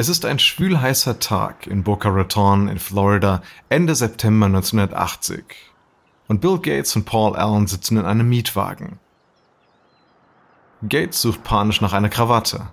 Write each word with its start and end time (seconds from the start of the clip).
Es 0.00 0.08
ist 0.08 0.24
ein 0.24 0.38
schwülheißer 0.38 1.18
Tag 1.18 1.66
in 1.66 1.82
Boca 1.82 2.08
Raton 2.08 2.68
in 2.68 2.78
Florida 2.78 3.42
Ende 3.68 3.94
September 3.94 4.46
1980 4.46 5.44
und 6.26 6.40
Bill 6.40 6.58
Gates 6.58 6.96
und 6.96 7.04
Paul 7.04 7.36
Allen 7.36 7.66
sitzen 7.66 7.98
in 7.98 8.06
einem 8.06 8.26
Mietwagen. 8.26 8.98
Gates 10.88 11.20
sucht 11.20 11.44
panisch 11.44 11.82
nach 11.82 11.92
einer 11.92 12.08
Krawatte. 12.08 12.68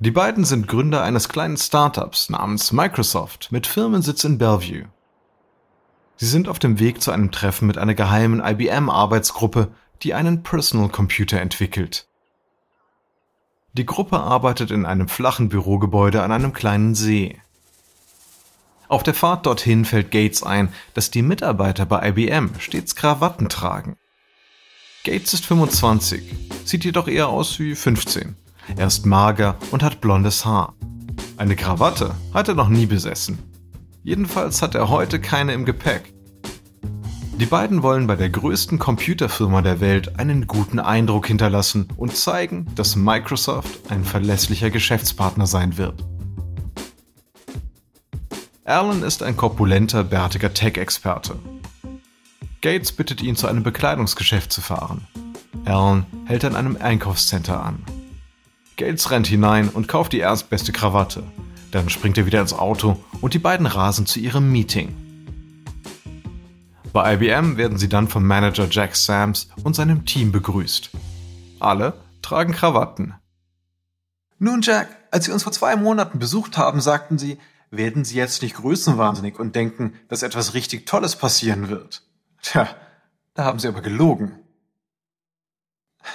Die 0.00 0.10
beiden 0.10 0.44
sind 0.44 0.66
Gründer 0.66 1.04
eines 1.04 1.28
kleinen 1.28 1.56
Startups 1.56 2.30
namens 2.30 2.72
Microsoft 2.72 3.52
mit 3.52 3.68
Firmensitz 3.68 4.24
in 4.24 4.38
Bellevue. 4.38 4.86
Sie 6.16 6.26
sind 6.26 6.48
auf 6.48 6.58
dem 6.58 6.80
Weg 6.80 7.00
zu 7.00 7.12
einem 7.12 7.30
Treffen 7.30 7.68
mit 7.68 7.78
einer 7.78 7.94
geheimen 7.94 8.44
IBM-Arbeitsgruppe, 8.44 9.68
die 10.02 10.14
einen 10.14 10.42
Personal 10.42 10.88
Computer 10.88 11.40
entwickelt. 11.40 12.07
Die 13.72 13.86
Gruppe 13.86 14.18
arbeitet 14.18 14.70
in 14.70 14.86
einem 14.86 15.08
flachen 15.08 15.48
Bürogebäude 15.48 16.22
an 16.22 16.32
einem 16.32 16.52
kleinen 16.52 16.94
See. 16.94 17.40
Auf 18.88 19.02
der 19.02 19.14
Fahrt 19.14 19.44
dorthin 19.44 19.84
fällt 19.84 20.10
Gates 20.10 20.42
ein, 20.42 20.72
dass 20.94 21.10
die 21.10 21.22
Mitarbeiter 21.22 21.84
bei 21.84 22.08
IBM 22.08 22.58
stets 22.58 22.96
Krawatten 22.96 23.48
tragen. 23.48 23.96
Gates 25.04 25.34
ist 25.34 25.46
25, 25.46 26.34
sieht 26.64 26.84
jedoch 26.84 27.06
eher 27.06 27.28
aus 27.28 27.58
wie 27.58 27.74
15. 27.74 28.36
Er 28.76 28.86
ist 28.86 29.06
mager 29.06 29.56
und 29.70 29.82
hat 29.82 30.00
blondes 30.00 30.44
Haar. 30.44 30.74
Eine 31.36 31.56
Krawatte 31.56 32.14
hat 32.34 32.48
er 32.48 32.54
noch 32.54 32.68
nie 32.68 32.86
besessen. 32.86 33.38
Jedenfalls 34.02 34.62
hat 34.62 34.74
er 34.74 34.88
heute 34.88 35.20
keine 35.20 35.52
im 35.52 35.64
Gepäck. 35.64 36.14
Die 37.38 37.46
beiden 37.46 37.84
wollen 37.84 38.08
bei 38.08 38.16
der 38.16 38.30
größten 38.30 38.80
Computerfirma 38.80 39.62
der 39.62 39.78
Welt 39.78 40.18
einen 40.18 40.48
guten 40.48 40.80
Eindruck 40.80 41.28
hinterlassen 41.28 41.86
und 41.96 42.16
zeigen, 42.16 42.66
dass 42.74 42.96
Microsoft 42.96 43.92
ein 43.92 44.02
verlässlicher 44.02 44.70
Geschäftspartner 44.70 45.46
sein 45.46 45.78
wird. 45.78 46.04
Alan 48.64 49.04
ist 49.04 49.22
ein 49.22 49.36
korpulenter, 49.36 50.02
bärtiger 50.02 50.52
Tech-Experte. 50.52 51.38
Gates 52.60 52.90
bittet 52.90 53.22
ihn, 53.22 53.36
zu 53.36 53.46
einem 53.46 53.62
Bekleidungsgeschäft 53.62 54.50
zu 54.50 54.60
fahren. 54.60 55.06
Alan 55.64 56.06
hält 56.24 56.44
an 56.44 56.56
einem 56.56 56.76
Einkaufscenter 56.76 57.62
an. 57.62 57.84
Gates 58.76 59.12
rennt 59.12 59.28
hinein 59.28 59.68
und 59.68 59.86
kauft 59.86 60.12
die 60.12 60.18
erstbeste 60.18 60.72
Krawatte. 60.72 61.22
Dann 61.70 61.88
springt 61.88 62.18
er 62.18 62.26
wieder 62.26 62.40
ins 62.40 62.52
Auto 62.52 62.98
und 63.20 63.34
die 63.34 63.38
beiden 63.38 63.66
rasen 63.66 64.06
zu 64.06 64.18
ihrem 64.18 64.50
Meeting. 64.50 65.07
Bei 66.98 67.14
IBM 67.14 67.56
werden 67.56 67.78
sie 67.78 67.88
dann 67.88 68.08
vom 68.08 68.26
Manager 68.26 68.66
Jack 68.68 68.96
Sams 68.96 69.46
und 69.62 69.76
seinem 69.76 70.04
Team 70.04 70.32
begrüßt. 70.32 70.90
Alle 71.60 71.94
tragen 72.22 72.52
Krawatten. 72.52 73.14
Nun, 74.40 74.62
Jack, 74.62 74.88
als 75.12 75.26
Sie 75.26 75.30
uns 75.30 75.44
vor 75.44 75.52
zwei 75.52 75.76
Monaten 75.76 76.18
besucht 76.18 76.58
haben, 76.58 76.80
sagten 76.80 77.16
Sie, 77.16 77.38
werden 77.70 78.04
Sie 78.04 78.16
jetzt 78.16 78.42
nicht 78.42 78.56
größenwahnsinnig 78.56 79.38
und 79.38 79.54
denken, 79.54 79.92
dass 80.08 80.24
etwas 80.24 80.54
richtig 80.54 80.86
Tolles 80.86 81.14
passieren 81.14 81.68
wird. 81.68 82.02
Tja, 82.42 82.68
da 83.34 83.44
haben 83.44 83.60
Sie 83.60 83.68
aber 83.68 83.80
gelogen. 83.80 84.36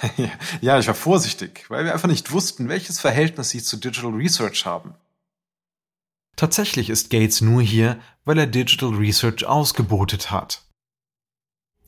ja, 0.60 0.78
ich 0.78 0.86
war 0.86 0.94
vorsichtig, 0.94 1.64
weil 1.70 1.86
wir 1.86 1.94
einfach 1.94 2.10
nicht 2.10 2.30
wussten, 2.30 2.68
welches 2.68 3.00
Verhältnis 3.00 3.48
Sie 3.48 3.62
zu 3.62 3.78
Digital 3.78 4.12
Research 4.12 4.66
haben. 4.66 4.92
Tatsächlich 6.36 6.90
ist 6.90 7.08
Gates 7.08 7.40
nur 7.40 7.62
hier, 7.62 7.98
weil 8.26 8.38
er 8.38 8.46
Digital 8.46 8.90
Research 8.90 9.46
ausgebotet 9.46 10.30
hat. 10.30 10.60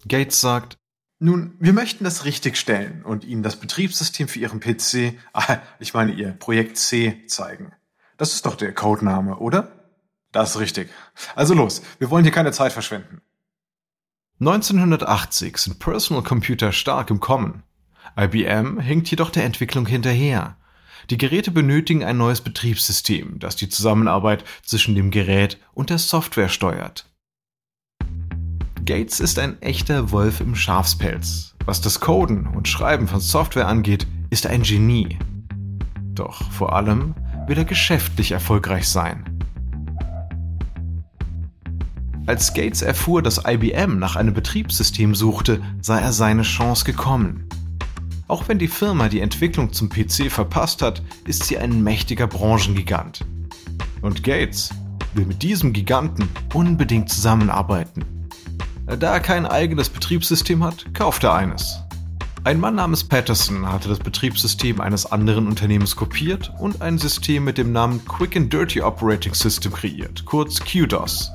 Gates 0.09 0.41
sagt, 0.41 0.77
nun, 1.19 1.55
wir 1.59 1.73
möchten 1.73 2.05
das 2.05 2.25
richtigstellen 2.27 3.03
und 3.03 3.25
Ihnen 3.25 3.43
das 3.43 3.57
Betriebssystem 3.57 4.29
für 4.29 4.39
Ihren 4.39 4.61
PC, 4.61 5.15
ah, 5.33 5.59
ich 5.79 5.95
meine 5.95 6.13
Ihr 6.13 6.33
Projekt 6.33 6.77
C, 6.77 7.27
zeigen. 7.27 7.73
Das 8.19 8.35
ist 8.35 8.47
doch 8.47 8.55
der 8.55 8.75
Codename, 8.75 9.37
oder? 9.39 9.73
Das 10.33 10.51
ist 10.51 10.61
richtig. 10.61 10.91
Also 11.35 11.55
los, 11.55 11.83
wir 11.99 12.11
wollen 12.11 12.25
hier 12.25 12.33
keine 12.33 12.53
Zeit 12.53 12.73
verschwenden. 12.73 13.23
1980 14.41 15.57
sind 15.57 15.79
Personal 15.79 16.23
Computer 16.23 16.73
stark 16.73 17.09
im 17.09 17.21
Kommen. 17.21 17.63
IBM 18.19 18.79
hinkt 18.79 19.11
jedoch 19.11 19.31
der 19.31 19.45
Entwicklung 19.45 19.87
hinterher. 19.87 20.59
Die 21.09 21.17
Geräte 21.17 21.51
benötigen 21.51 22.05
ein 22.05 22.19
neues 22.19 22.43
Betriebssystem, 22.43 23.39
das 23.39 23.57
die 23.57 23.69
Zusammenarbeit 23.69 24.45
zwischen 24.63 24.95
dem 24.95 25.11
Gerät 25.11 25.59
und 25.73 25.89
der 25.89 25.99
Software 25.99 26.51
steuert. 26.51 27.07
Gates 28.87 29.19
ist 29.19 29.41
ein 29.41 29.61
echter 29.63 30.13
Wolf 30.13 30.41
im 30.41 30.55
Schafspelz. 30.55 31.57
Was 31.65 31.81
das 31.81 31.99
Coden 31.99 32.47
und 32.47 32.69
Schreiben 32.69 33.09
von 33.09 33.19
Software 33.19 33.67
angeht, 33.67 34.07
ist 34.31 34.45
er 34.45 34.53
ein 34.53 34.63
Genie. 34.63 35.19
Doch 36.15 36.49
vor 36.53 36.73
allem 36.73 37.17
will 37.49 37.59
er 37.59 37.65
geschäftlich 37.65 38.31
erfolgreich 38.31 38.89
sein. 38.89 39.25
Als 42.27 42.55
Gates 42.55 42.83
erfuhr, 42.83 43.23
dass 43.23 43.43
IBM 43.45 43.99
nach 43.99 44.15
einem 44.15 44.35
Betriebssystem 44.35 45.17
suchte, 45.17 45.61
sah 45.83 45.99
er 45.99 46.13
seine 46.13 46.43
Chance 46.43 46.85
gekommen. 46.85 47.49
Auch 48.29 48.47
wenn 48.47 48.61
die 48.61 48.69
Firma 48.69 49.09
die 49.09 49.21
Entwicklung 49.21 49.73
zum 49.73 49.89
PC 49.89 50.31
verpasst 50.31 50.83
hat, 50.83 51.03
ist 51.27 51.45
sie 51.45 51.59
ein 51.59 51.83
mächtiger 51.83 52.29
Branchengigant. 52.29 53.25
Und 54.01 54.23
Gates 54.23 54.71
will 55.15 55.27
mit 55.27 55.43
diesem 55.43 55.73
Giganten 55.73 56.29
unbedingt 56.55 57.09
zusammenarbeiten. 57.09 58.16
Da 58.87 59.15
er 59.15 59.21
kein 59.21 59.47
eigenes 59.47 59.91
Betriebssystem 59.91 60.63
hat, 60.63 60.95
kauft 60.95 61.25
er 61.25 61.35
eines. 61.35 61.83
Ein 62.45 62.61
Mann 62.61 62.77
namens 62.77 63.03
Patterson 63.03 63.67
hatte 63.67 63.89
das 63.89 63.99
Betriebssystem 63.99 64.81
eines 64.81 65.05
anderen 65.05 65.49
Unternehmens 65.49 65.97
kopiert 65.97 66.53
und 66.61 66.81
ein 66.81 66.97
System 66.97 67.43
mit 67.43 67.59
dem 67.59 67.73
Namen 67.73 68.05
Quick 68.05 68.37
and 68.37 68.53
Dirty 68.53 68.81
Operating 68.83 69.35
System 69.35 69.73
kreiert, 69.73 70.25
kurz 70.25 70.61
QDOS. 70.61 71.33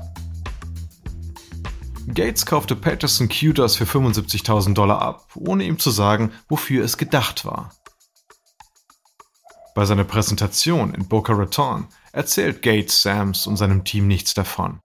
Gates 2.08 2.46
kaufte 2.46 2.78
Patterson 2.78 3.28
QDOS 3.28 3.76
für 3.76 3.84
75.000 3.84 4.74
Dollar 4.74 5.02
ab, 5.02 5.28
ohne 5.36 5.66
ihm 5.66 5.78
zu 5.78 5.92
sagen, 5.92 6.32
wofür 6.48 6.86
es 6.86 6.98
gedacht 6.98 7.44
war. 7.44 7.74
Bei 9.76 9.84
seiner 9.84 10.06
Präsentation 10.06 10.94
in 10.94 11.10
Boca 11.10 11.34
Raton 11.34 11.88
erzählt 12.14 12.62
Gates 12.62 13.02
Sams 13.02 13.48
und 13.48 13.58
seinem 13.58 13.84
Team 13.84 14.08
nichts 14.08 14.34
davon. 14.34 14.80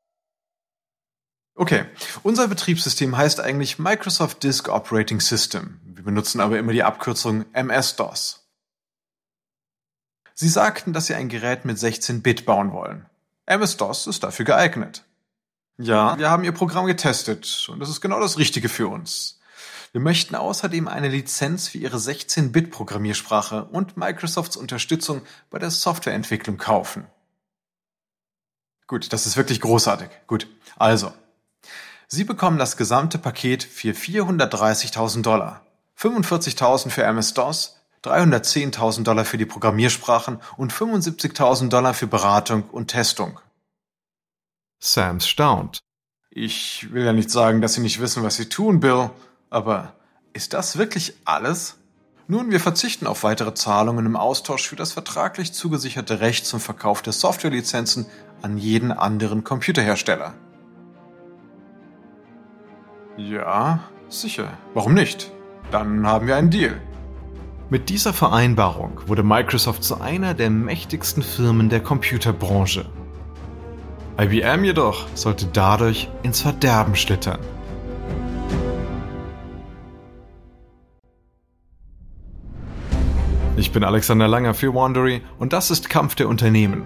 Okay, 1.58 1.86
unser 2.22 2.48
Betriebssystem 2.48 3.16
heißt 3.16 3.40
eigentlich 3.40 3.78
Microsoft 3.78 4.42
Disk 4.42 4.68
Operating 4.68 5.20
System. 5.20 5.80
Wir 5.84 6.04
benutzen 6.04 6.40
aber 6.40 6.58
immer 6.58 6.72
die 6.72 6.82
Abkürzung 6.82 7.46
MS-DOS. 7.54 8.46
Sie 10.34 10.50
sagten, 10.50 10.92
dass 10.92 11.06
Sie 11.06 11.14
ein 11.14 11.30
Gerät 11.30 11.64
mit 11.64 11.78
16 11.78 12.20
Bit 12.20 12.44
bauen 12.44 12.72
wollen. 12.72 13.06
MS-DOS 13.46 14.06
ist 14.06 14.22
dafür 14.22 14.44
geeignet. 14.44 15.04
Ja, 15.78 16.18
wir 16.18 16.30
haben 16.30 16.44
Ihr 16.44 16.52
Programm 16.52 16.84
getestet 16.84 17.66
und 17.70 17.80
das 17.80 17.88
ist 17.88 18.02
genau 18.02 18.20
das 18.20 18.36
Richtige 18.36 18.68
für 18.68 18.88
uns. 18.88 19.40
Wir 19.92 20.02
möchten 20.02 20.34
außerdem 20.34 20.88
eine 20.88 21.08
Lizenz 21.08 21.68
für 21.68 21.78
Ihre 21.78 21.96
16-Bit-Programmiersprache 21.96 23.64
und 23.64 23.96
Microsofts 23.96 24.58
Unterstützung 24.58 25.22
bei 25.48 25.58
der 25.58 25.70
Softwareentwicklung 25.70 26.58
kaufen. 26.58 27.06
Gut, 28.86 29.10
das 29.14 29.24
ist 29.24 29.38
wirklich 29.38 29.62
großartig. 29.62 30.10
Gut, 30.26 30.48
also. 30.76 31.14
Sie 32.08 32.24
bekommen 32.24 32.58
das 32.58 32.76
gesamte 32.76 33.18
Paket 33.18 33.64
für 33.64 33.92
430.000 33.92 35.22
Dollar. 35.22 35.62
45.000 35.98 36.90
für 36.90 37.02
MS-DOS, 37.02 37.80
310.000 38.04 39.02
Dollar 39.02 39.24
für 39.24 39.38
die 39.38 39.46
Programmiersprachen 39.46 40.40
und 40.56 40.72
75.000 40.72 41.68
Dollar 41.68 41.94
für 41.94 42.06
Beratung 42.06 42.64
und 42.70 42.88
Testung. 42.88 43.40
Sams 44.78 45.26
staunt. 45.26 45.80
Ich 46.30 46.92
will 46.92 47.04
ja 47.04 47.12
nicht 47.12 47.30
sagen, 47.30 47.60
dass 47.60 47.74
Sie 47.74 47.80
nicht 47.80 48.00
wissen, 48.00 48.22
was 48.22 48.36
Sie 48.36 48.48
tun, 48.48 48.78
Bill, 48.78 49.10
aber 49.50 49.94
ist 50.32 50.52
das 50.52 50.76
wirklich 50.76 51.14
alles? 51.24 51.76
Nun, 52.28 52.50
wir 52.50 52.60
verzichten 52.60 53.06
auf 53.06 53.22
weitere 53.22 53.54
Zahlungen 53.54 54.04
im 54.04 54.16
Austausch 54.16 54.68
für 54.68 54.76
das 54.76 54.92
vertraglich 54.92 55.52
zugesicherte 55.54 56.20
Recht 56.20 56.44
zum 56.44 56.60
Verkauf 56.60 57.00
der 57.00 57.14
Softwarelizenzen 57.14 58.06
an 58.42 58.58
jeden 58.58 58.92
anderen 58.92 59.44
Computerhersteller. 59.44 60.34
Ja, 63.16 63.80
sicher. 64.10 64.58
Warum 64.74 64.92
nicht? 64.92 65.32
Dann 65.70 66.06
haben 66.06 66.26
wir 66.26 66.36
einen 66.36 66.50
Deal. 66.50 66.78
Mit 67.70 67.88
dieser 67.88 68.12
Vereinbarung 68.12 69.00
wurde 69.06 69.22
Microsoft 69.22 69.82
zu 69.84 70.00
einer 70.00 70.34
der 70.34 70.50
mächtigsten 70.50 71.22
Firmen 71.22 71.70
der 71.70 71.80
Computerbranche. 71.80 72.84
IBM 74.20 74.64
jedoch 74.64 75.06
sollte 75.14 75.46
dadurch 75.46 76.10
ins 76.22 76.42
Verderben 76.42 76.94
schlittern. 76.94 77.40
Ich 83.56 83.72
bin 83.72 83.82
Alexander 83.82 84.28
Langer 84.28 84.52
für 84.52 84.74
Wandery 84.74 85.22
und 85.38 85.54
das 85.54 85.70
ist 85.70 85.88
Kampf 85.88 86.16
der 86.16 86.28
Unternehmen. 86.28 86.84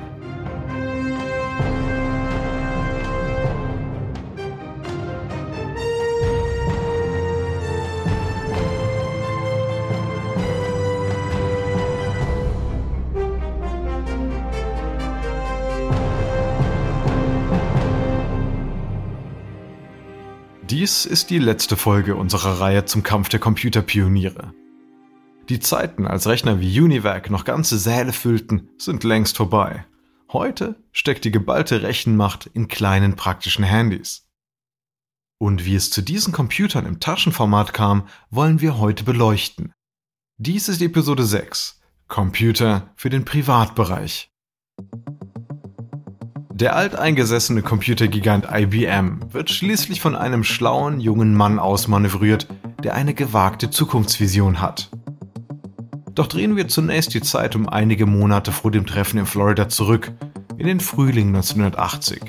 Dies 20.80 21.04
ist 21.04 21.28
die 21.28 21.38
letzte 21.38 21.76
Folge 21.76 22.16
unserer 22.16 22.58
Reihe 22.58 22.86
zum 22.86 23.02
Kampf 23.02 23.28
der 23.28 23.38
Computerpioniere. 23.38 24.54
Die 25.50 25.60
Zeiten, 25.60 26.06
als 26.06 26.26
Rechner 26.26 26.58
wie 26.58 26.80
Univac 26.80 27.28
noch 27.28 27.44
ganze 27.44 27.78
Säle 27.78 28.14
füllten, 28.14 28.70
sind 28.78 29.04
längst 29.04 29.36
vorbei. 29.36 29.84
Heute 30.32 30.82
steckt 30.92 31.26
die 31.26 31.32
geballte 31.32 31.82
Rechenmacht 31.82 32.46
in 32.54 32.66
kleinen 32.68 33.14
praktischen 33.14 33.62
Handys. 33.62 34.26
Und 35.36 35.66
wie 35.66 35.74
es 35.74 35.90
zu 35.90 36.00
diesen 36.00 36.32
Computern 36.32 36.86
im 36.86 36.98
Taschenformat 36.98 37.74
kam, 37.74 38.08
wollen 38.30 38.62
wir 38.62 38.78
heute 38.78 39.04
beleuchten. 39.04 39.74
Dies 40.38 40.70
ist 40.70 40.80
Episode 40.80 41.24
6 41.24 41.78
Computer 42.08 42.90
für 42.96 43.10
den 43.10 43.26
Privatbereich. 43.26 44.30
Der 46.60 46.76
alteingesessene 46.76 47.62
Computergigant 47.62 48.46
IBM 48.52 49.32
wird 49.32 49.48
schließlich 49.48 50.02
von 50.02 50.14
einem 50.14 50.44
schlauen 50.44 51.00
jungen 51.00 51.34
Mann 51.34 51.58
ausmanövriert, 51.58 52.48
der 52.84 52.92
eine 52.92 53.14
gewagte 53.14 53.70
Zukunftsvision 53.70 54.60
hat. 54.60 54.90
Doch 56.14 56.26
drehen 56.26 56.56
wir 56.56 56.68
zunächst 56.68 57.14
die 57.14 57.22
Zeit 57.22 57.56
um 57.56 57.66
einige 57.66 58.04
Monate 58.04 58.52
vor 58.52 58.70
dem 58.70 58.84
Treffen 58.84 59.16
in 59.16 59.24
Florida 59.24 59.70
zurück, 59.70 60.12
in 60.58 60.66
den 60.66 60.80
Frühling 60.80 61.28
1980. 61.28 62.20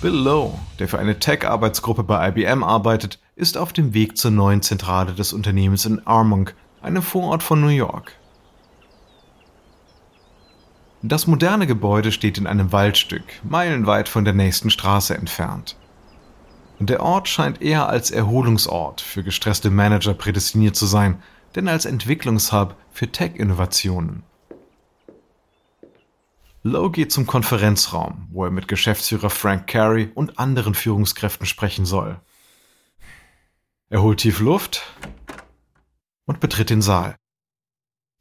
Bill 0.00 0.12
Lowe, 0.12 0.58
der 0.78 0.88
für 0.88 0.98
eine 0.98 1.18
Tech-Arbeitsgruppe 1.18 2.04
bei 2.04 2.30
IBM 2.30 2.64
arbeitet, 2.64 3.18
ist 3.34 3.58
auf 3.58 3.74
dem 3.74 3.92
Weg 3.92 4.16
zur 4.16 4.30
neuen 4.30 4.62
Zentrale 4.62 5.12
des 5.12 5.34
Unternehmens 5.34 5.84
in 5.84 6.06
Armonk, 6.06 6.54
einem 6.80 7.02
Vorort 7.02 7.42
von 7.42 7.60
New 7.60 7.68
York. 7.68 8.14
Das 11.08 11.28
moderne 11.28 11.68
Gebäude 11.68 12.10
steht 12.10 12.36
in 12.36 12.48
einem 12.48 12.72
Waldstück, 12.72 13.22
meilenweit 13.44 14.08
von 14.08 14.24
der 14.24 14.34
nächsten 14.34 14.70
Straße 14.70 15.16
entfernt. 15.16 15.76
Der 16.80 17.00
Ort 17.00 17.28
scheint 17.28 17.62
eher 17.62 17.88
als 17.88 18.10
Erholungsort 18.10 19.02
für 19.02 19.22
gestresste 19.22 19.70
Manager 19.70 20.14
prädestiniert 20.14 20.74
zu 20.74 20.84
sein, 20.84 21.22
denn 21.54 21.68
als 21.68 21.84
Entwicklungshub 21.84 22.74
für 22.90 23.06
Tech-Innovationen. 23.06 24.24
Lowe 26.64 26.90
geht 26.90 27.12
zum 27.12 27.24
Konferenzraum, 27.24 28.26
wo 28.32 28.44
er 28.44 28.50
mit 28.50 28.66
Geschäftsführer 28.66 29.30
Frank 29.30 29.68
Carey 29.68 30.10
und 30.12 30.40
anderen 30.40 30.74
Führungskräften 30.74 31.46
sprechen 31.46 31.86
soll. 31.86 32.20
Er 33.90 34.02
holt 34.02 34.18
tief 34.18 34.40
Luft 34.40 34.82
und 36.24 36.40
betritt 36.40 36.70
den 36.70 36.82
Saal. 36.82 37.14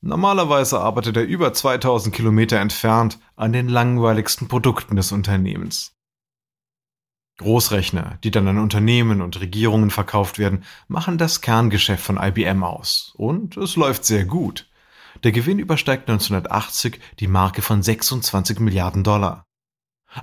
Normalerweise 0.06 0.80
arbeitet 0.82 1.18
er 1.18 1.24
über 1.24 1.52
2000 1.52 2.14
Kilometer 2.14 2.60
entfernt 2.60 3.18
an 3.36 3.52
den 3.52 3.68
langweiligsten 3.68 4.48
Produkten 4.48 4.96
des 4.96 5.12
Unternehmens. 5.12 5.96
Großrechner, 7.40 8.20
die 8.24 8.30
dann 8.30 8.48
an 8.48 8.60
Unternehmen 8.60 9.20
und 9.20 9.42
Regierungen 9.42 9.90
verkauft 9.90 10.38
werden, 10.38 10.64
machen 10.88 11.18
das 11.18 11.42
Kerngeschäft 11.42 12.04
von 12.04 12.20
IBM 12.22 12.64
aus. 12.64 13.16
Und 13.18 13.58
es 13.58 13.78
läuft 13.78 14.06
sehr 14.06 14.26
gut. 14.26 14.70
Der 15.24 15.32
Gewinn 15.32 15.58
übersteigt 15.58 16.08
1980 16.08 17.00
die 17.20 17.28
Marke 17.28 17.64
von 17.64 17.82
26 17.82 18.60
Milliarden 18.60 19.04
Dollar. 19.04 19.48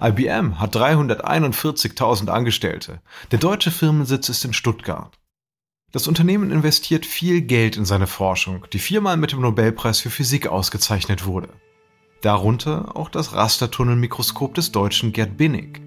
IBM 0.00 0.60
hat 0.60 0.76
341.000 0.76 2.28
Angestellte. 2.28 3.02
Der 3.32 3.40
deutsche 3.40 3.72
Firmensitz 3.72 4.28
ist 4.28 4.44
in 4.44 4.52
Stuttgart. 4.52 5.18
Das 5.92 6.08
Unternehmen 6.08 6.50
investiert 6.50 7.04
viel 7.04 7.42
Geld 7.42 7.76
in 7.76 7.84
seine 7.84 8.06
Forschung, 8.06 8.64
die 8.72 8.78
viermal 8.78 9.18
mit 9.18 9.32
dem 9.32 9.42
Nobelpreis 9.42 10.00
für 10.00 10.08
Physik 10.08 10.46
ausgezeichnet 10.46 11.26
wurde. 11.26 11.50
Darunter 12.22 12.96
auch 12.96 13.10
das 13.10 13.34
Rastertunnelmikroskop 13.34 14.54
des 14.54 14.72
deutschen 14.72 15.12
Gerd 15.12 15.36
Binnig. 15.36 15.82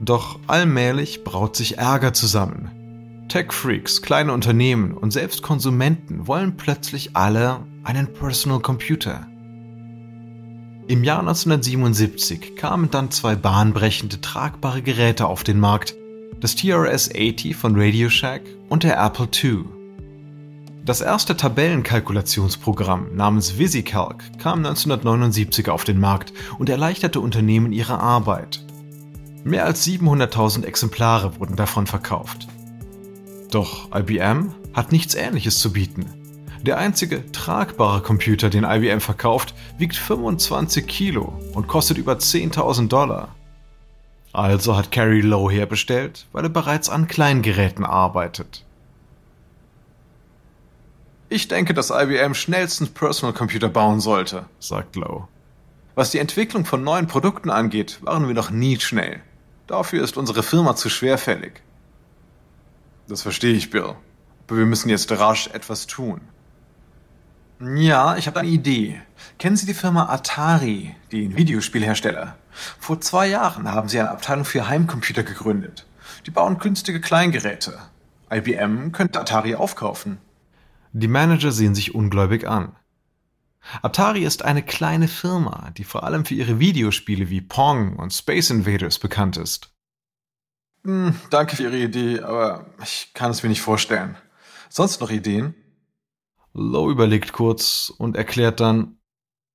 Doch 0.00 0.40
allmählich 0.48 1.22
braut 1.22 1.54
sich 1.54 1.78
Ärger 1.78 2.14
zusammen. 2.14 3.26
Tech-Freaks, 3.28 4.02
kleine 4.02 4.32
Unternehmen 4.32 4.92
und 4.92 5.12
selbst 5.12 5.42
Konsumenten 5.42 6.26
wollen 6.26 6.56
plötzlich 6.56 7.14
alle 7.14 7.64
einen 7.84 8.12
Personal 8.12 8.58
Computer. 8.58 9.28
Im 10.88 11.04
Jahr 11.04 11.20
1977 11.20 12.56
kamen 12.56 12.90
dann 12.90 13.12
zwei 13.12 13.36
bahnbrechende 13.36 14.20
tragbare 14.20 14.82
Geräte 14.82 15.26
auf 15.26 15.44
den 15.44 15.60
Markt, 15.60 15.94
das 16.40 16.56
TRS-80 16.56 17.54
von 17.54 17.74
Radio 17.76 18.08
Shack 18.08 18.42
und 18.68 18.82
der 18.82 19.02
Apple 19.02 19.28
II. 19.42 19.64
Das 20.84 21.00
erste 21.00 21.36
Tabellenkalkulationsprogramm 21.36 23.16
namens 23.16 23.58
VisiCalc 23.58 24.38
kam 24.38 24.58
1979 24.58 25.70
auf 25.70 25.84
den 25.84 25.98
Markt 25.98 26.32
und 26.58 26.68
erleichterte 26.68 27.20
Unternehmen 27.20 27.72
ihre 27.72 27.98
Arbeit. 28.00 28.62
Mehr 29.44 29.64
als 29.64 29.86
700.000 29.86 30.64
Exemplare 30.64 31.38
wurden 31.38 31.56
davon 31.56 31.86
verkauft. 31.86 32.48
Doch 33.50 33.94
IBM 33.94 34.54
hat 34.74 34.92
nichts 34.92 35.14
Ähnliches 35.14 35.58
zu 35.58 35.72
bieten. 35.72 36.06
Der 36.62 36.78
einzige 36.78 37.30
tragbare 37.30 38.00
Computer, 38.00 38.48
den 38.50 38.64
IBM 38.64 39.00
verkauft, 39.00 39.54
wiegt 39.78 39.96
25 39.96 40.86
Kilo 40.86 41.38
und 41.54 41.68
kostet 41.68 41.98
über 41.98 42.14
10.000 42.14 42.88
Dollar. 42.88 43.34
Also 44.34 44.76
hat 44.76 44.90
Carrie 44.90 45.20
Lowe 45.20 45.52
herbestellt, 45.52 46.26
weil 46.32 46.42
er 46.42 46.48
bereits 46.48 46.90
an 46.90 47.06
Kleingeräten 47.06 47.84
arbeitet. 47.84 48.64
Ich 51.28 51.46
denke, 51.46 51.72
dass 51.72 51.90
IBM 51.90 52.34
schnellstens 52.34 52.90
Personal 52.90 53.32
Computer 53.32 53.68
bauen 53.68 54.00
sollte, 54.00 54.46
sagt 54.58 54.96
Lowe. 54.96 55.28
Was 55.94 56.10
die 56.10 56.18
Entwicklung 56.18 56.64
von 56.64 56.82
neuen 56.82 57.06
Produkten 57.06 57.48
angeht, 57.48 58.00
waren 58.02 58.26
wir 58.26 58.34
noch 58.34 58.50
nie 58.50 58.80
schnell. 58.80 59.20
Dafür 59.68 60.02
ist 60.02 60.16
unsere 60.16 60.42
Firma 60.42 60.74
zu 60.74 60.90
schwerfällig. 60.90 61.62
Das 63.06 63.22
verstehe 63.22 63.54
ich, 63.54 63.70
Bill. 63.70 63.94
Aber 64.48 64.58
wir 64.58 64.66
müssen 64.66 64.88
jetzt 64.88 65.12
rasch 65.12 65.46
etwas 65.52 65.86
tun. 65.86 66.20
Ja, 67.60 68.16
ich 68.16 68.26
habe 68.26 68.40
eine 68.40 68.48
Idee. 68.48 69.00
Kennen 69.38 69.56
Sie 69.56 69.66
die 69.66 69.74
Firma 69.74 70.06
Atari, 70.06 70.96
den 71.12 71.36
Videospielhersteller? 71.36 72.36
Vor 72.78 73.00
zwei 73.00 73.26
Jahren 73.28 73.70
haben 73.70 73.88
sie 73.88 74.00
eine 74.00 74.10
Abteilung 74.10 74.44
für 74.44 74.68
Heimcomputer 74.68 75.22
gegründet. 75.22 75.86
Die 76.26 76.30
bauen 76.30 76.58
günstige 76.58 77.00
Kleingeräte. 77.00 77.78
IBM 78.30 78.92
könnte 78.92 79.20
Atari 79.20 79.54
aufkaufen. 79.54 80.18
Die 80.92 81.08
Manager 81.08 81.52
sehen 81.52 81.74
sich 81.74 81.94
ungläubig 81.94 82.46
an. 82.46 82.76
Atari 83.82 84.24
ist 84.24 84.44
eine 84.44 84.62
kleine 84.62 85.08
Firma, 85.08 85.70
die 85.76 85.84
vor 85.84 86.04
allem 86.04 86.24
für 86.24 86.34
ihre 86.34 86.58
Videospiele 86.60 87.30
wie 87.30 87.40
Pong 87.40 87.96
und 87.96 88.12
Space 88.12 88.50
Invaders 88.50 88.98
bekannt 88.98 89.36
ist. 89.36 89.74
Hm, 90.84 91.18
danke 91.30 91.56
für 91.56 91.62
Ihre 91.64 91.78
Idee, 91.78 92.20
aber 92.20 92.66
ich 92.82 93.12
kann 93.14 93.30
es 93.30 93.42
mir 93.42 93.48
nicht 93.48 93.62
vorstellen. 93.62 94.16
Sonst 94.68 95.00
noch 95.00 95.10
Ideen? 95.10 95.54
Lowe 96.52 96.92
überlegt 96.92 97.32
kurz 97.32 97.92
und 97.96 98.16
erklärt 98.16 98.60
dann, 98.60 98.98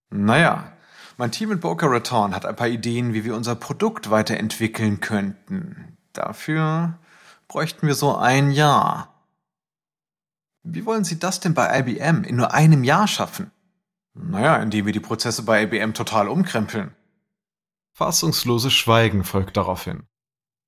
naja, 0.09 0.73
mein 1.19 1.33
Team 1.33 1.51
in 1.51 1.59
Boca 1.59 1.85
Raton 1.85 2.33
hat 2.33 2.45
ein 2.45 2.55
paar 2.55 2.69
Ideen, 2.69 3.13
wie 3.13 3.25
wir 3.25 3.35
unser 3.35 3.53
Produkt 3.53 4.09
weiterentwickeln 4.09 5.01
könnten. 5.01 5.97
Dafür 6.13 6.97
bräuchten 7.49 7.87
wir 7.87 7.93
so 7.93 8.15
ein 8.15 8.51
Jahr. 8.51 9.13
Wie 10.63 10.85
wollen 10.85 11.03
Sie 11.03 11.19
das 11.19 11.41
denn 11.41 11.53
bei 11.53 11.77
IBM 11.77 12.23
in 12.23 12.37
nur 12.37 12.53
einem 12.53 12.85
Jahr 12.85 13.05
schaffen? 13.05 13.51
Naja, 14.13 14.55
indem 14.63 14.85
wir 14.85 14.93
die 14.93 15.01
Prozesse 15.01 15.43
bei 15.43 15.63
IBM 15.63 15.93
total 15.93 16.29
umkrempeln. 16.29 16.95
Fassungsloses 17.91 18.71
Schweigen 18.71 19.25
folgt 19.25 19.57
daraufhin. 19.57 20.03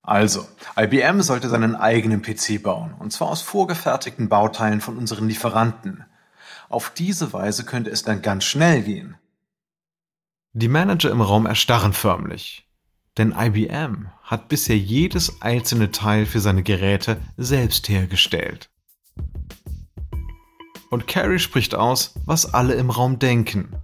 Also, 0.02 0.46
IBM 0.78 1.22
sollte 1.22 1.48
seinen 1.48 1.78
eigenen 1.78 2.22
PC 2.22 2.62
bauen, 2.62 2.94
und 3.00 3.14
zwar 3.14 3.30
aus 3.30 3.42
vorgefertigten 3.42 4.28
Bauteilen 4.28 4.82
von 4.82 4.98
unseren 4.98 5.30
Lieferanten. 5.30 6.04
Auf 6.68 6.90
diese 6.90 7.32
Weise 7.32 7.64
könnte 7.64 7.90
es 7.90 8.04
dann 8.04 8.22
ganz 8.22 8.44
schnell 8.44 8.82
gehen. 8.82 9.16
Die 10.54 10.68
Manager 10.68 11.10
im 11.12 11.22
Raum 11.22 11.46
erstarren 11.46 11.94
förmlich. 11.94 12.68
Denn 13.18 13.34
IBM 13.38 14.10
hat 14.22 14.50
bisher 14.50 14.78
jedes 14.78 15.42
einzelne 15.42 15.92
Teil 15.92 16.26
für 16.26 16.42
seine 16.42 16.62
Geräte 16.62 17.22
selbst 17.38 17.88
hergestellt. 17.88 18.70
Und 20.90 21.08
Carrie 21.08 21.40
spricht 21.40 21.74
aus, 21.74 22.16
was 22.26 22.54
alle 22.54 22.74
im 22.74 22.90
Raum 22.90 23.18
denken. 23.18 23.78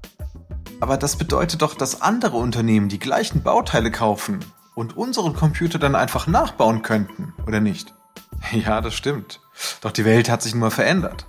Aber 0.81 0.97
das 0.97 1.15
bedeutet 1.17 1.61
doch, 1.61 1.73
dass 1.73 2.01
andere 2.01 2.35
Unternehmen 2.35 2.89
die 2.89 2.99
gleichen 2.99 3.43
Bauteile 3.43 3.89
kaufen 3.89 4.43
und 4.75 4.97
unseren 4.97 5.33
Computer 5.33 5.79
dann 5.79 5.95
einfach 5.95 6.27
nachbauen 6.27 6.81
könnten, 6.81 7.33
oder 7.45 7.61
nicht? 7.61 7.93
Ja, 8.51 8.81
das 8.81 8.93
stimmt. 8.93 9.39
Doch 9.81 9.91
die 9.91 10.05
Welt 10.05 10.29
hat 10.29 10.43
sich 10.43 10.53
nun 10.53 10.61
mal 10.61 10.69
verändert. 10.69 11.25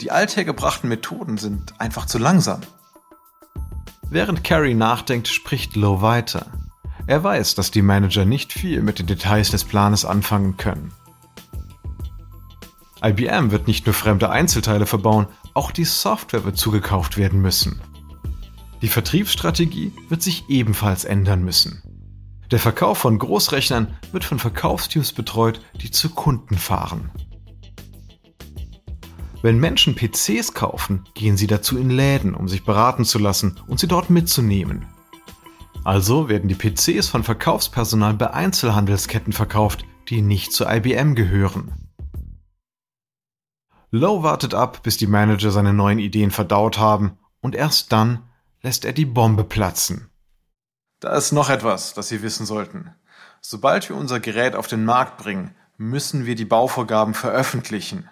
Die 0.00 0.10
althergebrachten 0.10 0.88
Methoden 0.88 1.38
sind 1.38 1.78
einfach 1.78 2.06
zu 2.06 2.18
langsam. 2.18 2.62
Während 4.10 4.42
Carrie 4.42 4.74
nachdenkt, 4.74 5.28
spricht 5.28 5.76
Lowe 5.76 6.00
weiter. 6.00 6.46
Er 7.06 7.22
weiß, 7.22 7.54
dass 7.54 7.70
die 7.70 7.82
Manager 7.82 8.24
nicht 8.24 8.52
viel 8.52 8.82
mit 8.82 8.98
den 8.98 9.06
Details 9.06 9.50
des 9.50 9.64
Planes 9.64 10.04
anfangen 10.04 10.56
können. 10.56 10.92
IBM 13.04 13.50
wird 13.50 13.68
nicht 13.68 13.86
nur 13.86 13.94
fremde 13.94 14.30
Einzelteile 14.30 14.86
verbauen, 14.86 15.26
auch 15.54 15.70
die 15.70 15.84
Software 15.84 16.44
wird 16.44 16.56
zugekauft 16.56 17.16
werden 17.16 17.40
müssen. 17.40 17.80
Die 18.82 18.88
Vertriebsstrategie 18.88 19.92
wird 20.08 20.22
sich 20.22 20.48
ebenfalls 20.48 21.04
ändern 21.04 21.44
müssen. 21.44 21.82
Der 22.50 22.58
Verkauf 22.58 22.98
von 22.98 23.18
Großrechnern 23.18 23.98
wird 24.12 24.24
von 24.24 24.38
Verkaufsteams 24.38 25.12
betreut, 25.12 25.60
die 25.80 25.90
zu 25.90 26.10
Kunden 26.10 26.56
fahren. 26.56 27.10
Wenn 29.40 29.58
Menschen 29.58 29.94
PCs 29.94 30.52
kaufen, 30.52 31.04
gehen 31.14 31.36
sie 31.36 31.46
dazu 31.46 31.78
in 31.78 31.90
Läden, 31.90 32.34
um 32.34 32.48
sich 32.48 32.64
beraten 32.64 33.04
zu 33.04 33.18
lassen 33.18 33.60
und 33.68 33.78
sie 33.78 33.86
dort 33.86 34.10
mitzunehmen. 34.10 34.86
Also 35.84 36.28
werden 36.28 36.48
die 36.48 36.56
PCs 36.56 37.08
von 37.08 37.22
Verkaufspersonal 37.22 38.14
bei 38.14 38.32
Einzelhandelsketten 38.32 39.32
verkauft, 39.32 39.84
die 40.08 40.22
nicht 40.22 40.52
zu 40.52 40.64
IBM 40.66 41.14
gehören. 41.14 41.72
Lowe 43.90 44.22
wartet 44.22 44.54
ab, 44.54 44.82
bis 44.82 44.96
die 44.96 45.06
Manager 45.06 45.50
seine 45.50 45.72
neuen 45.72 46.00
Ideen 46.00 46.30
verdaut 46.30 46.78
haben, 46.78 47.16
und 47.40 47.54
erst 47.54 47.92
dann 47.92 48.24
lässt 48.60 48.84
er 48.84 48.92
die 48.92 49.06
Bombe 49.06 49.44
platzen. 49.44 50.10
Da 51.00 51.16
ist 51.16 51.30
noch 51.30 51.48
etwas, 51.48 51.94
das 51.94 52.08
Sie 52.08 52.22
wissen 52.22 52.44
sollten. 52.44 52.92
Sobald 53.40 53.88
wir 53.88 53.96
unser 53.96 54.18
Gerät 54.18 54.56
auf 54.56 54.66
den 54.66 54.84
Markt 54.84 55.16
bringen, 55.16 55.54
müssen 55.76 56.26
wir 56.26 56.34
die 56.34 56.44
Bauvorgaben 56.44 57.14
veröffentlichen. 57.14 58.10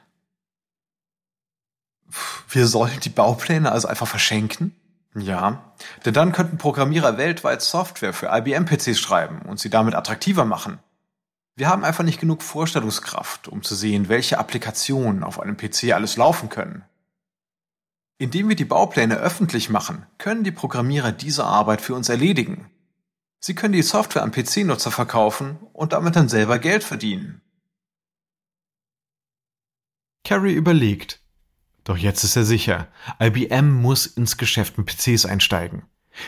Wir 2.48 2.66
sollen 2.66 3.00
die 3.00 3.10
Baupläne 3.10 3.72
also 3.72 3.88
einfach 3.88 4.06
verschenken? 4.06 4.74
Ja, 5.14 5.72
denn 6.04 6.12
dann 6.12 6.32
könnten 6.32 6.58
Programmierer 6.58 7.16
weltweit 7.16 7.62
Software 7.62 8.12
für 8.12 8.28
IBM-PCs 8.30 8.98
schreiben 8.98 9.40
und 9.42 9.58
sie 9.58 9.70
damit 9.70 9.94
attraktiver 9.94 10.44
machen. 10.44 10.78
Wir 11.54 11.70
haben 11.70 11.84
einfach 11.84 12.04
nicht 12.04 12.20
genug 12.20 12.42
Vorstellungskraft, 12.42 13.48
um 13.48 13.62
zu 13.62 13.74
sehen, 13.74 14.10
welche 14.10 14.38
Applikationen 14.38 15.24
auf 15.24 15.40
einem 15.40 15.56
PC 15.56 15.94
alles 15.94 16.18
laufen 16.18 16.50
können. 16.50 16.84
Indem 18.18 18.50
wir 18.50 18.56
die 18.56 18.66
Baupläne 18.66 19.16
öffentlich 19.16 19.70
machen, 19.70 20.04
können 20.18 20.44
die 20.44 20.52
Programmierer 20.52 21.12
diese 21.12 21.44
Arbeit 21.44 21.80
für 21.80 21.94
uns 21.94 22.10
erledigen. 22.10 22.70
Sie 23.40 23.54
können 23.54 23.72
die 23.72 23.82
Software 23.82 24.22
an 24.22 24.32
PC-Nutzer 24.32 24.90
verkaufen 24.90 25.58
und 25.72 25.94
damit 25.94 26.16
dann 26.16 26.28
selber 26.28 26.58
Geld 26.58 26.84
verdienen. 26.84 27.40
Carrie 30.24 30.54
überlegt, 30.54 31.20
doch 31.86 31.96
jetzt 31.96 32.24
ist 32.24 32.34
er 32.34 32.44
sicher, 32.44 32.88
IBM 33.22 33.70
muss 33.70 34.06
ins 34.06 34.36
Geschäft 34.36 34.76
mit 34.76 34.88
PCs 34.88 35.24
einsteigen. 35.24 35.84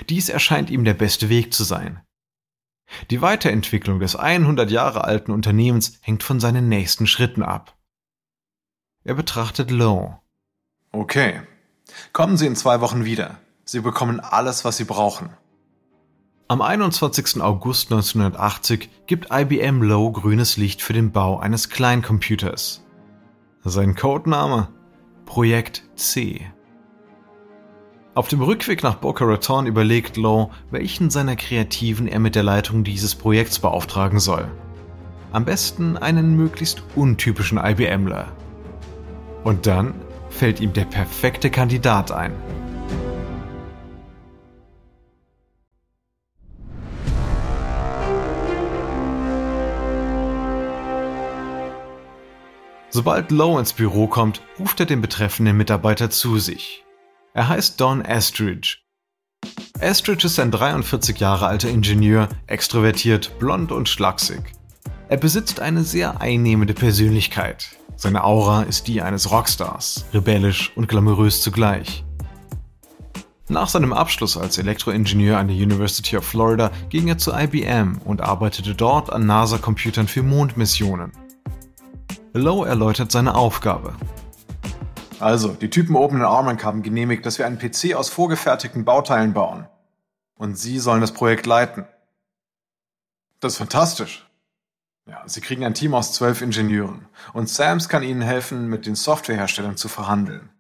Dies 0.08 0.28
erscheint 0.28 0.70
ihm 0.70 0.84
der 0.84 0.94
beste 0.94 1.28
Weg 1.28 1.52
zu 1.52 1.64
sein. 1.64 2.00
Die 3.10 3.22
Weiterentwicklung 3.22 3.98
des 3.98 4.14
100 4.14 4.70
Jahre 4.70 5.02
alten 5.02 5.32
Unternehmens 5.32 5.98
hängt 6.00 6.22
von 6.22 6.38
seinen 6.38 6.68
nächsten 6.68 7.08
Schritten 7.08 7.42
ab. 7.42 7.76
Er 9.02 9.14
betrachtet 9.14 9.72
Lowe. 9.72 10.20
Okay. 10.92 11.42
Kommen 12.12 12.36
Sie 12.36 12.46
in 12.46 12.54
zwei 12.54 12.80
Wochen 12.80 13.04
wieder. 13.04 13.38
Sie 13.64 13.80
bekommen 13.80 14.20
alles, 14.20 14.64
was 14.64 14.76
Sie 14.76 14.84
brauchen. 14.84 15.30
Am 16.46 16.62
21. 16.62 17.42
August 17.42 17.90
1980 17.90 18.88
gibt 19.08 19.32
IBM 19.32 19.82
Lowe 19.82 20.12
grünes 20.12 20.56
Licht 20.56 20.82
für 20.82 20.92
den 20.92 21.10
Bau 21.10 21.40
eines 21.40 21.68
Kleincomputers. 21.68 22.84
Sein 23.64 23.96
Codename 23.96 24.68
Projekt 25.28 25.82
C. 25.94 26.40
Auf 28.14 28.28
dem 28.28 28.40
Rückweg 28.40 28.82
nach 28.82 28.94
Boca 28.94 29.26
Raton 29.26 29.66
überlegt 29.66 30.16
Law, 30.16 30.48
welchen 30.70 31.10
seiner 31.10 31.36
Kreativen 31.36 32.08
er 32.08 32.18
mit 32.18 32.34
der 32.34 32.42
Leitung 32.42 32.82
dieses 32.82 33.14
Projekts 33.14 33.58
beauftragen 33.58 34.20
soll. 34.20 34.50
Am 35.30 35.44
besten 35.44 35.98
einen 35.98 36.34
möglichst 36.34 36.82
untypischen 36.96 37.58
IBMler. 37.58 38.32
Und 39.44 39.66
dann 39.66 39.92
fällt 40.30 40.60
ihm 40.60 40.72
der 40.72 40.86
perfekte 40.86 41.50
Kandidat 41.50 42.10
ein. 42.10 42.32
Sobald 52.98 53.30
Lowe 53.30 53.60
ins 53.60 53.74
Büro 53.74 54.08
kommt, 54.08 54.42
ruft 54.58 54.80
er 54.80 54.86
den 54.86 55.00
betreffenden 55.00 55.56
Mitarbeiter 55.56 56.10
zu 56.10 56.40
sich. 56.40 56.84
Er 57.32 57.48
heißt 57.48 57.80
Don 57.80 58.04
Estridge. 58.04 58.78
Estridge 59.78 60.26
ist 60.26 60.40
ein 60.40 60.50
43 60.50 61.16
Jahre 61.20 61.46
alter 61.46 61.68
Ingenieur, 61.68 62.28
extrovertiert, 62.48 63.38
blond 63.38 63.70
und 63.70 63.88
schlaksig. 63.88 64.40
Er 65.08 65.16
besitzt 65.16 65.60
eine 65.60 65.84
sehr 65.84 66.20
einnehmende 66.20 66.74
Persönlichkeit. 66.74 67.68
Seine 67.94 68.24
Aura 68.24 68.64
ist 68.64 68.88
die 68.88 69.00
eines 69.00 69.30
Rockstars, 69.30 70.06
rebellisch 70.12 70.72
und 70.74 70.88
glamourös 70.88 71.40
zugleich. 71.40 72.04
Nach 73.48 73.68
seinem 73.68 73.92
Abschluss 73.92 74.36
als 74.36 74.58
Elektroingenieur 74.58 75.38
an 75.38 75.46
der 75.46 75.56
University 75.56 76.16
of 76.16 76.24
Florida 76.24 76.72
ging 76.88 77.06
er 77.06 77.18
zu 77.18 77.32
IBM 77.32 78.00
und 78.04 78.22
arbeitete 78.22 78.74
dort 78.74 79.12
an 79.12 79.24
NASA-Computern 79.24 80.08
für 80.08 80.24
Mondmissionen. 80.24 81.12
Lowe 82.32 82.68
erläutert 82.68 83.10
seine 83.10 83.34
Aufgabe. 83.34 83.94
Also, 85.20 85.48
die 85.48 85.70
Typen 85.70 85.96
oben 85.96 86.18
in 86.18 86.24
Armonk 86.24 86.64
haben 86.64 86.82
genehmigt, 86.82 87.26
dass 87.26 87.38
wir 87.38 87.46
einen 87.46 87.58
PC 87.58 87.94
aus 87.94 88.08
vorgefertigten 88.08 88.84
Bauteilen 88.84 89.32
bauen. 89.32 89.66
Und 90.36 90.56
Sie 90.56 90.78
sollen 90.78 91.00
das 91.00 91.12
Projekt 91.12 91.46
leiten. 91.46 91.86
Das 93.40 93.54
ist 93.54 93.58
fantastisch. 93.58 94.28
Ja, 95.06 95.22
Sie 95.26 95.40
kriegen 95.40 95.64
ein 95.64 95.74
Team 95.74 95.94
aus 95.94 96.12
zwölf 96.12 96.42
Ingenieuren. 96.42 97.06
Und 97.32 97.48
Sams 97.48 97.88
kann 97.88 98.02
Ihnen 98.02 98.22
helfen, 98.22 98.68
mit 98.68 98.86
den 98.86 98.94
Softwareherstellern 98.94 99.76
zu 99.76 99.88
verhandeln. 99.88 100.50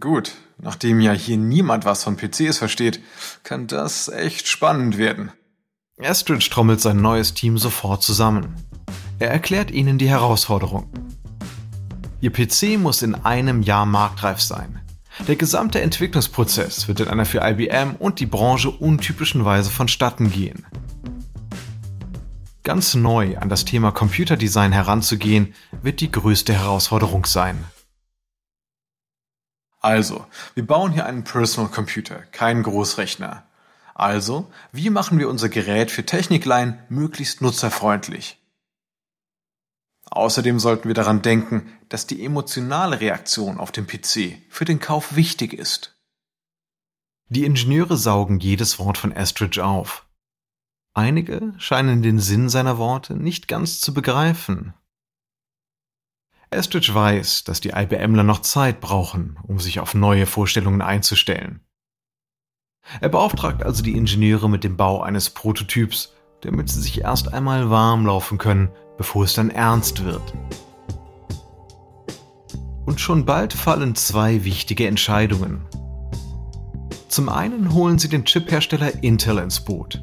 Gut, 0.00 0.32
nachdem 0.56 1.00
ja 1.00 1.12
hier 1.12 1.36
niemand 1.36 1.84
was 1.84 2.02
von 2.02 2.16
PCs 2.16 2.58
versteht, 2.58 3.00
kann 3.44 3.66
das 3.66 4.08
echt 4.08 4.48
spannend 4.48 4.96
werden. 4.96 5.30
Estridge 5.98 6.48
trommelt 6.50 6.80
sein 6.80 6.96
neues 6.96 7.34
Team 7.34 7.58
sofort 7.58 8.02
zusammen. 8.02 8.56
Er 9.22 9.30
erklärt 9.30 9.70
ihnen 9.70 9.98
die 9.98 10.08
Herausforderung. 10.08 10.90
Ihr 12.20 12.32
PC 12.32 12.76
muss 12.76 13.02
in 13.02 13.14
einem 13.14 13.62
Jahr 13.62 13.86
marktreif 13.86 14.40
sein. 14.40 14.80
Der 15.28 15.36
gesamte 15.36 15.80
Entwicklungsprozess 15.80 16.88
wird 16.88 16.98
in 16.98 17.06
einer 17.06 17.24
für 17.24 17.38
IBM 17.40 17.94
und 18.00 18.18
die 18.18 18.26
Branche 18.26 18.68
untypischen 18.68 19.44
Weise 19.44 19.70
vonstatten 19.70 20.32
gehen. 20.32 20.66
Ganz 22.64 22.96
neu 22.96 23.38
an 23.38 23.48
das 23.48 23.64
Thema 23.64 23.92
Computerdesign 23.92 24.72
heranzugehen, 24.72 25.54
wird 25.82 26.00
die 26.00 26.10
größte 26.10 26.54
Herausforderung 26.54 27.24
sein. 27.24 27.64
Also, 29.78 30.26
wir 30.54 30.66
bauen 30.66 30.90
hier 30.90 31.06
einen 31.06 31.22
Personal 31.22 31.70
Computer, 31.70 32.16
keinen 32.32 32.64
Großrechner. 32.64 33.46
Also, 33.94 34.50
wie 34.72 34.90
machen 34.90 35.20
wir 35.20 35.28
unser 35.28 35.48
Gerät 35.48 35.92
für 35.92 36.04
Techniklein 36.04 36.82
möglichst 36.88 37.40
nutzerfreundlich? 37.40 38.41
Außerdem 40.12 40.60
sollten 40.60 40.88
wir 40.88 40.94
daran 40.94 41.22
denken, 41.22 41.72
dass 41.88 42.06
die 42.06 42.22
emotionale 42.22 43.00
Reaktion 43.00 43.58
auf 43.58 43.72
dem 43.72 43.86
PC 43.86 44.42
für 44.50 44.66
den 44.66 44.78
Kauf 44.78 45.16
wichtig 45.16 45.54
ist. 45.54 45.98
Die 47.30 47.46
Ingenieure 47.46 47.96
saugen 47.96 48.38
jedes 48.38 48.78
Wort 48.78 48.98
von 48.98 49.10
Estridge 49.10 49.64
auf. 49.64 50.06
Einige 50.92 51.54
scheinen 51.56 52.02
den 52.02 52.18
Sinn 52.18 52.50
seiner 52.50 52.76
Worte 52.76 53.14
nicht 53.14 53.48
ganz 53.48 53.80
zu 53.80 53.94
begreifen. 53.94 54.74
Estridge 56.50 56.92
weiß, 56.92 57.44
dass 57.44 57.62
die 57.62 57.70
IBMler 57.70 58.22
noch 58.22 58.42
Zeit 58.42 58.82
brauchen, 58.82 59.38
um 59.44 59.58
sich 59.60 59.80
auf 59.80 59.94
neue 59.94 60.26
Vorstellungen 60.26 60.82
einzustellen. 60.82 61.64
Er 63.00 63.08
beauftragt 63.08 63.62
also 63.62 63.82
die 63.82 63.96
Ingenieure 63.96 64.50
mit 64.50 64.62
dem 64.62 64.76
Bau 64.76 65.00
eines 65.00 65.30
Prototyps, 65.30 66.12
damit 66.42 66.68
sie 66.68 66.82
sich 66.82 67.00
erst 67.00 67.32
einmal 67.32 67.70
warm 67.70 68.04
laufen 68.04 68.36
können, 68.36 68.68
bevor 68.96 69.24
es 69.24 69.34
dann 69.34 69.50
ernst 69.50 70.04
wird. 70.04 70.34
Und 72.86 73.00
schon 73.00 73.24
bald 73.24 73.52
fallen 73.52 73.94
zwei 73.94 74.44
wichtige 74.44 74.86
Entscheidungen. 74.86 75.66
Zum 77.08 77.28
einen 77.28 77.72
holen 77.72 77.98
sie 77.98 78.08
den 78.08 78.24
Chiphersteller 78.24 79.02
Intel 79.02 79.38
ins 79.38 79.60
Boot. 79.60 80.02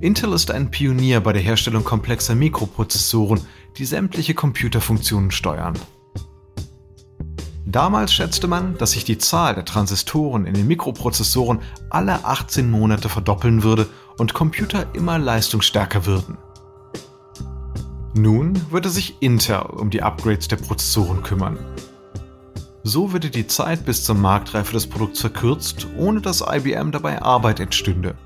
Intel 0.00 0.32
ist 0.32 0.50
ein 0.50 0.70
Pionier 0.70 1.20
bei 1.20 1.32
der 1.32 1.42
Herstellung 1.42 1.82
komplexer 1.82 2.34
Mikroprozessoren, 2.34 3.40
die 3.76 3.84
sämtliche 3.84 4.34
Computerfunktionen 4.34 5.30
steuern. 5.30 5.74
Damals 7.66 8.14
schätzte 8.14 8.46
man, 8.46 8.78
dass 8.78 8.92
sich 8.92 9.04
die 9.04 9.18
Zahl 9.18 9.54
der 9.54 9.64
Transistoren 9.64 10.46
in 10.46 10.54
den 10.54 10.66
Mikroprozessoren 10.66 11.58
alle 11.90 12.24
18 12.24 12.70
Monate 12.70 13.08
verdoppeln 13.08 13.62
würde 13.62 13.86
und 14.16 14.32
Computer 14.32 14.86
immer 14.94 15.18
leistungsstärker 15.18 16.06
würden. 16.06 16.38
Nun 18.18 18.72
würde 18.72 18.88
sich 18.90 19.14
Intel 19.20 19.60
um 19.60 19.90
die 19.90 20.02
Upgrades 20.02 20.48
der 20.48 20.56
Prozessoren 20.56 21.22
kümmern. 21.22 21.56
So 22.82 23.12
würde 23.12 23.30
die 23.30 23.46
Zeit 23.46 23.84
bis 23.84 24.02
zur 24.02 24.16
Marktreife 24.16 24.72
des 24.72 24.88
Produkts 24.88 25.20
verkürzt, 25.20 25.86
ohne 25.96 26.20
dass 26.20 26.40
IBM 26.40 26.90
dabei 26.90 27.22
Arbeit 27.22 27.60
entstünde. 27.60 28.18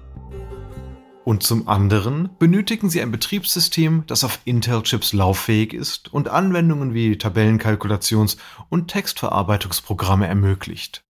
Und 1.24 1.42
zum 1.42 1.68
anderen 1.68 2.30
benötigen 2.38 2.88
sie 2.88 3.02
ein 3.02 3.12
Betriebssystem, 3.12 4.04
das 4.06 4.24
auf 4.24 4.40
Intel-Chips 4.46 5.12
lauffähig 5.12 5.74
ist 5.74 6.10
und 6.10 6.28
Anwendungen 6.28 6.94
wie 6.94 7.12
Tabellenkalkulations- 7.16 8.38
und 8.70 8.88
Textverarbeitungsprogramme 8.88 10.26
ermöglicht. 10.26 11.04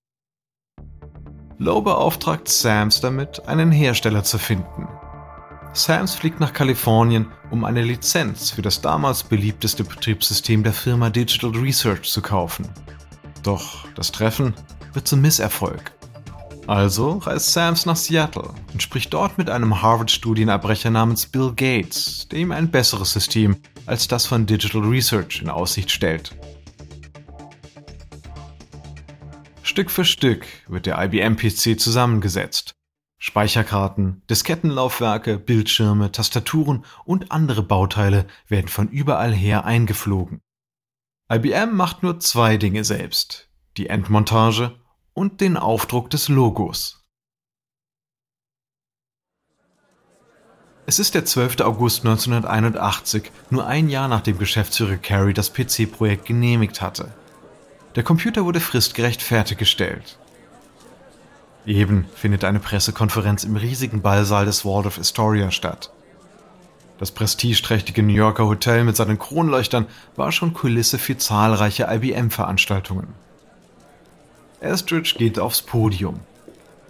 Lowe 1.59 1.83
beauftragt 1.83 2.49
Sams 2.49 3.01
damit, 3.01 3.47
einen 3.47 3.71
Hersteller 3.71 4.25
zu 4.25 4.39
finden. 4.39 4.89
Sams 5.75 6.15
fliegt 6.15 6.39
nach 6.39 6.53
Kalifornien, 6.53 7.29
um 7.51 7.65
eine 7.65 7.81
Lizenz 7.81 8.51
für 8.51 8.61
das 8.61 8.83
damals 8.83 9.23
beliebteste 9.23 9.85
Betriebssystem 9.85 10.63
der 10.63 10.75
Firma 10.75 11.09
Digital 11.09 11.51
Research 11.51 12.11
zu 12.11 12.21
kaufen. 12.21 12.69
Doch 13.43 13.87
das 13.95 14.13
Treffen 14.13 14.53
wird 14.93 15.09
zum 15.09 15.23
Misserfolg. 15.23 15.93
Also 16.67 17.19
reist 17.19 17.53
Sams 17.55 17.87
nach 17.87 17.97
Seattle 17.97 18.51
und 18.73 18.83
spricht 18.83 19.15
dort 19.15 19.39
mit 19.39 19.49
einem 19.49 19.81
Harvard-Studienabbrecher 19.81 20.91
namens 20.91 21.25
Bill 21.25 21.53
Gates, 21.57 22.29
der 22.31 22.41
ihm 22.41 22.53
ein 22.53 22.71
besseres 22.71 23.15
System 23.15 23.57
als 23.87 24.07
das 24.07 24.27
von 24.27 24.45
Digital 24.45 24.83
Research 24.83 25.41
in 25.41 25.49
Aussicht 25.49 25.91
stellt. 25.91 26.37
Stück 29.63 29.91
für 29.91 30.05
Stück 30.05 30.45
wird 30.69 30.85
der 30.85 31.03
IBM-PC 31.03 31.81
zusammengesetzt 31.81 32.75
Speicherkarten, 33.25 34.21
Diskettenlaufwerke, 34.29 35.39
Bildschirme, 35.39 36.11
Tastaturen 36.11 36.85
und 37.05 37.31
andere 37.31 37.63
Bauteile 37.63 38.27
werden 38.49 38.67
von 38.67 38.89
überall 38.89 39.33
her 39.33 39.65
eingeflogen. 39.65 40.41
IBM 41.33 41.73
macht 41.77 42.03
nur 42.03 42.19
zwei 42.19 42.57
Dinge 42.57 42.83
selbst, 42.83 43.49
die 43.77 43.87
Endmontage 43.87 44.77
und 45.13 45.41
den 45.41 45.57
Aufdruck 45.57 46.11
des 46.11 46.29
Logos. 46.29 47.05
Es 50.87 50.99
ist 50.99 51.15
der 51.15 51.25
12. 51.25 51.61
August 51.61 52.01
1981, 52.01 53.31
nur 53.51 53.65
ein 53.69 53.89
Jahr 53.89 54.09
nachdem 54.09 54.37
Geschäftsführer 54.37 54.97
Carey 54.97 55.33
das 55.33 55.53
PC-Projekt 55.53 56.27
genehmigt 56.27 56.83
hatte. 56.83 57.15
Der 57.95 58.03
Computer 58.03 58.45
wurde 58.45 58.59
fristgerecht 58.59 59.23
fertiggestellt. 59.23 60.19
Eben 61.67 62.07
findet 62.15 62.45
eine 62.45 62.59
Pressekonferenz 62.59 63.45
im 63.45 63.57
riesigen 63.57 64.03
Ballsaal 64.03 64.47
des 64.47 64.65
Waldorf 64.65 64.99
Astoria 64.99 65.51
statt. 65.51 65.93
Das 66.99 67.11
prestigeträchtige 67.11 68.03
New 68.03 68.15
Yorker 68.15 68.47
Hotel 68.47 68.85
mit 68.85 68.97
seinen 68.97 69.19
Kronleuchtern 69.19 69.87
war 70.17 70.33
schon 70.33 70.55
Kulisse 70.55 70.99
für 70.99 71.17
zahlreiche 71.17 71.89
IBM-Veranstaltungen. 71.91 73.09
Estridge 74.61 75.15
geht 75.19 75.39
aufs 75.39 75.63
Podium. 75.63 76.21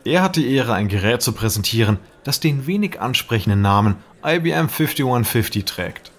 Er 0.04 0.22
hat 0.22 0.36
die 0.36 0.54
Ehre, 0.54 0.74
ein 0.74 0.88
Gerät 0.88 1.22
zu 1.22 1.32
präsentieren, 1.32 1.98
das 2.24 2.40
den 2.40 2.66
wenig 2.66 3.00
ansprechenden 3.00 3.62
Namen 3.62 3.96
IBM 4.24 4.68
5150 4.68 5.64
trägt. 5.64 6.12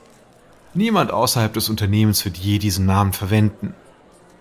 Niemand 0.74 1.12
außerhalb 1.12 1.54
des 1.54 1.70
Unternehmens 1.70 2.26
wird 2.26 2.38
je 2.38 2.58
diesen 2.58 2.86
Namen 2.86 3.14
verwenden. 3.14 3.76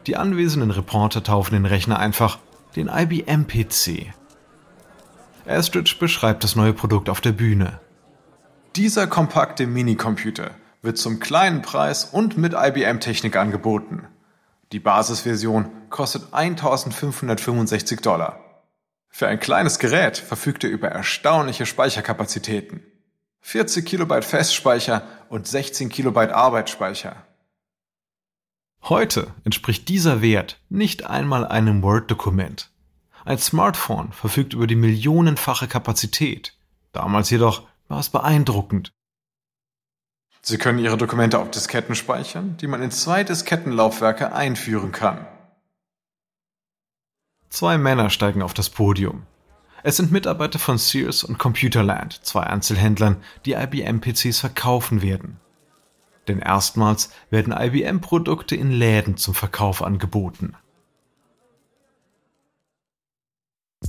Die 0.07 0.16
anwesenden 0.16 0.71
Reporter 0.71 1.23
taufen 1.23 1.54
den 1.54 1.66
Rechner 1.66 1.99
einfach 1.99 2.38
den 2.76 2.88
IBM-PC. 2.88 4.12
Astridge 5.47 5.97
beschreibt 5.99 6.45
das 6.45 6.57
neue 6.57 6.73
Produkt 6.73 7.09
auf 7.09 7.21
der 7.21 7.33
Bühne. 7.33 7.81
Dieser 8.76 9.07
kompakte 9.07 9.67
Minicomputer 9.67 10.52
wird 10.81 10.99
zum 10.99 11.21
kleinen 11.21 11.62
Preis 11.62 12.05
und 12.05 12.38
mit 12.38 12.55
IBM-Technik 12.55 13.37
angeboten. 13.37 14.07
Die 14.73 14.81
Basisversion 14.81 15.71
kostet 15.91 16.33
1565 16.33 18.00
Dollar. 18.00 18.41
Für 19.09 19.29
ein 19.29 19.38
kleines 19.38 19.79
Gerät 19.79 20.17
verfügt 20.17 20.64
er 20.64 20.71
über 20.71 20.88
erstaunliche 20.88 21.67
Speicherkapazitäten. 21.67 22.83
40 23.43 23.85
Kilobyte 23.85 24.25
Festspeicher 24.25 25.02
und 25.29 25.47
16 25.47 25.91
Kilobyte 25.91 26.33
Arbeitsspeicher. 26.33 27.17
Heute 28.85 29.33
entspricht 29.45 29.89
dieser 29.89 30.23
Wert 30.23 30.61
nicht 30.69 31.05
einmal 31.05 31.47
einem 31.47 31.83
Word-Dokument. 31.83 32.71
Ein 33.25 33.39
Smartphone 33.39 34.12
verfügt 34.12 34.55
über 34.55 34.67
die 34.67 34.75
millionenfache 34.75 35.69
Kapazität. 35.69 36.57
Damals 36.91 37.31
jedoch 37.31 37.62
war 37.87 38.01
es 38.01 38.09
beeindruckend. 38.09 38.90
Sie 40.40 40.59
können 40.59 40.81
Ihre 40.81 40.97
Dokumente 40.97 41.38
auf 41.38 41.53
Disketten 41.53 41.95
speichern, 41.95 42.57
die 42.57 42.66
man 42.66 42.83
in 42.83 42.90
zwei 42.90 43.23
Diskettenlaufwerke 43.23 44.33
einführen 44.33 44.90
kann. 44.90 45.25
Zwei 47.49 47.79
Männer 47.79 48.11
steigen 48.11 48.42
auf 48.42 48.53
das 48.53 48.68
Podium. 48.68 49.27
Es 49.85 49.97
sind 49.97 50.11
Mitarbeiter 50.11 50.59
von 50.59 50.79
Sears 50.79 51.23
und 51.23 51.38
Computerland, 51.38 52.25
zwei 52.25 52.42
Einzelhändlern, 52.42 53.23
die 53.45 53.53
IBM-PCs 53.53 54.40
verkaufen 54.40 55.03
werden. 55.03 55.38
Denn 56.28 56.38
erstmals 56.38 57.11
werden 57.30 57.52
IBM-Produkte 57.52 58.54
in 58.56 58.70
Läden 58.70 59.16
zum 59.16 59.35
Verkauf 59.35 59.82
angeboten. 59.82 60.54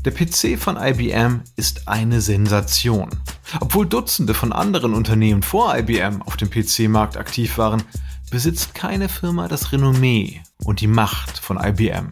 Der 0.05 0.11
PC 0.11 0.59
von 0.59 0.75
IBM 0.75 1.43
ist 1.55 1.87
eine 1.87 2.19
Sensation. 2.19 3.09
Obwohl 3.61 3.85
Dutzende 3.85 4.33
von 4.33 4.51
anderen 4.51 4.93
Unternehmen 4.93 5.43
vor 5.43 5.77
IBM 5.77 6.21
auf 6.23 6.35
dem 6.35 6.49
PC-Markt 6.49 7.15
aktiv 7.15 7.57
waren, 7.57 7.83
besitzt 8.29 8.73
keine 8.73 9.07
Firma 9.07 9.47
das 9.47 9.71
Renommee 9.71 10.41
und 10.65 10.81
die 10.81 10.87
Macht 10.87 11.37
von 11.37 11.57
IBM. 11.57 12.11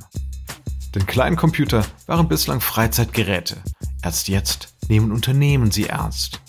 Denn 0.95 1.05
Kleincomputer 1.05 1.86
waren 2.05 2.27
bislang 2.27 2.62
Freizeitgeräte. 2.62 3.57
Erst 4.03 4.27
jetzt 4.27 4.73
nehmen 4.88 5.12
Unternehmen 5.12 5.71
sie 5.71 5.88
ernst. 5.88 6.41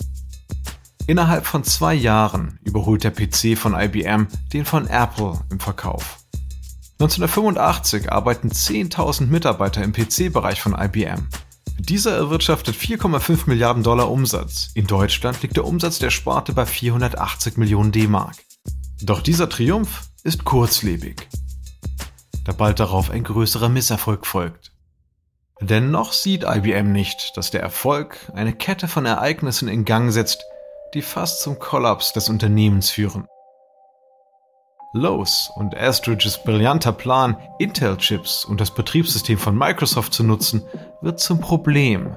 Innerhalb 1.13 1.45
von 1.45 1.63
zwei 1.63 1.93
Jahren 1.93 2.59
überholt 2.65 3.05
der 3.05 3.11
PC 3.11 3.59
von 3.59 3.79
IBM 3.79 4.29
den 4.55 4.65
von 4.65 4.87
Apple 4.87 5.39
im 5.51 5.61
Verkauf. 5.61 6.21
1985 7.01 8.11
arbeiten 8.11 8.49
10.000 8.49 9.27
Mitarbeiter 9.27 9.85
im 9.85 9.93
PC-Bereich 9.93 10.63
von 10.63 10.73
IBM. 10.73 11.29
Dieser 11.79 12.17
erwirtschaftet 12.17 12.77
4,5 12.77 13.41
Milliarden 13.45 13.83
Dollar 13.83 14.11
Umsatz. 14.11 14.71
In 14.73 14.87
Deutschland 14.87 15.43
liegt 15.43 15.59
der 15.59 15.67
Umsatz 15.67 15.99
der 15.99 16.09
Sparte 16.09 16.55
bei 16.55 16.65
480 16.65 17.59
Millionen 17.59 17.93
D-Mark. 17.93 18.37
Doch 19.03 19.21
dieser 19.21 19.51
Triumph 19.51 20.09
ist 20.23 20.47
kurzlebig, 20.47 21.29
da 22.47 22.53
bald 22.53 22.81
darauf 22.81 23.11
ein 23.11 23.25
größerer 23.25 23.69
Misserfolg 23.69 24.27
folgt. 24.27 24.73
Dennoch 25.61 26.15
sieht 26.15 26.45
IBM 26.45 26.91
nicht, 26.91 27.37
dass 27.37 27.51
der 27.51 27.61
Erfolg 27.61 28.33
eine 28.35 28.55
Kette 28.55 28.89
von 28.89 29.05
Ereignissen 29.05 29.69
in 29.69 29.85
Gang 29.85 30.11
setzt, 30.11 30.43
die 30.95 31.03
fast 31.03 31.41
zum 31.41 31.59
Kollaps 31.59 32.13
des 32.13 32.29
Unternehmens 32.29 32.91
führen. 32.91 33.27
Lowe's 34.95 35.51
und 35.57 35.75
Astridges 35.75 36.43
brillanter 36.43 36.93
Plan, 36.93 37.37
Intel-Chips 37.59 38.45
und 38.45 38.61
das 38.61 38.75
Betriebssystem 38.75 39.39
von 39.39 39.57
Microsoft 39.57 40.13
zu 40.13 40.23
nutzen, 40.23 40.63
wird 41.01 41.19
zum 41.19 41.41
Problem, 41.41 42.15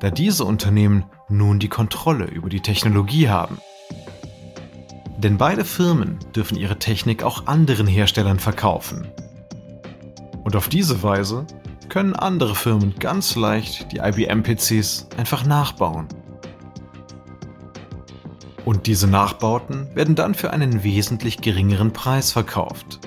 da 0.00 0.10
diese 0.10 0.44
Unternehmen 0.44 1.04
nun 1.28 1.58
die 1.58 1.68
Kontrolle 1.68 2.24
über 2.24 2.48
die 2.48 2.62
Technologie 2.62 3.28
haben. 3.28 3.60
Denn 5.18 5.36
beide 5.36 5.64
Firmen 5.64 6.18
dürfen 6.34 6.56
ihre 6.56 6.78
Technik 6.78 7.22
auch 7.22 7.46
anderen 7.46 7.86
Herstellern 7.86 8.38
verkaufen. 8.38 9.08
Und 10.42 10.56
auf 10.56 10.68
diese 10.68 11.02
Weise 11.02 11.46
können 11.90 12.14
andere 12.14 12.54
Firmen 12.54 12.94
ganz 12.98 13.36
leicht 13.36 13.92
die 13.92 13.98
IBM-PCs 13.98 15.08
einfach 15.18 15.44
nachbauen. 15.44 16.08
Und 18.66 18.88
diese 18.88 19.06
Nachbauten 19.06 19.94
werden 19.94 20.16
dann 20.16 20.34
für 20.34 20.50
einen 20.50 20.82
wesentlich 20.82 21.40
geringeren 21.40 21.92
Preis 21.92 22.32
verkauft. 22.32 22.98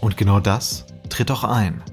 Und 0.00 0.16
genau 0.16 0.40
das 0.40 0.86
tritt 1.08 1.30
auch 1.30 1.44
ein. 1.44 1.84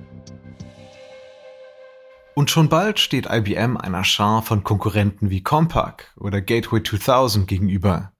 Und 2.34 2.50
schon 2.50 2.68
bald 2.68 3.00
steht 3.00 3.28
IBM 3.30 3.78
einer 3.78 4.04
Schar 4.04 4.42
von 4.42 4.64
Konkurrenten 4.64 5.30
wie 5.30 5.44
Compaq 5.44 6.12
oder 6.18 6.42
Gateway 6.42 6.82
2000 6.82 7.48
gegenüber. 7.48 8.12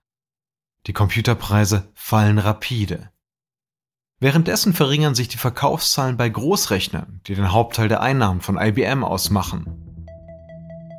Die 0.86 0.92
Computerpreise 0.92 1.90
fallen 1.94 2.38
rapide. 2.38 3.10
Währenddessen 4.20 4.72
verringern 4.72 5.16
sich 5.16 5.26
die 5.26 5.36
Verkaufszahlen 5.36 6.16
bei 6.16 6.28
Großrechnern, 6.28 7.22
die 7.26 7.34
den 7.34 7.50
Hauptteil 7.50 7.88
der 7.88 8.02
Einnahmen 8.02 8.40
von 8.40 8.56
IBM 8.56 9.02
ausmachen. 9.02 9.89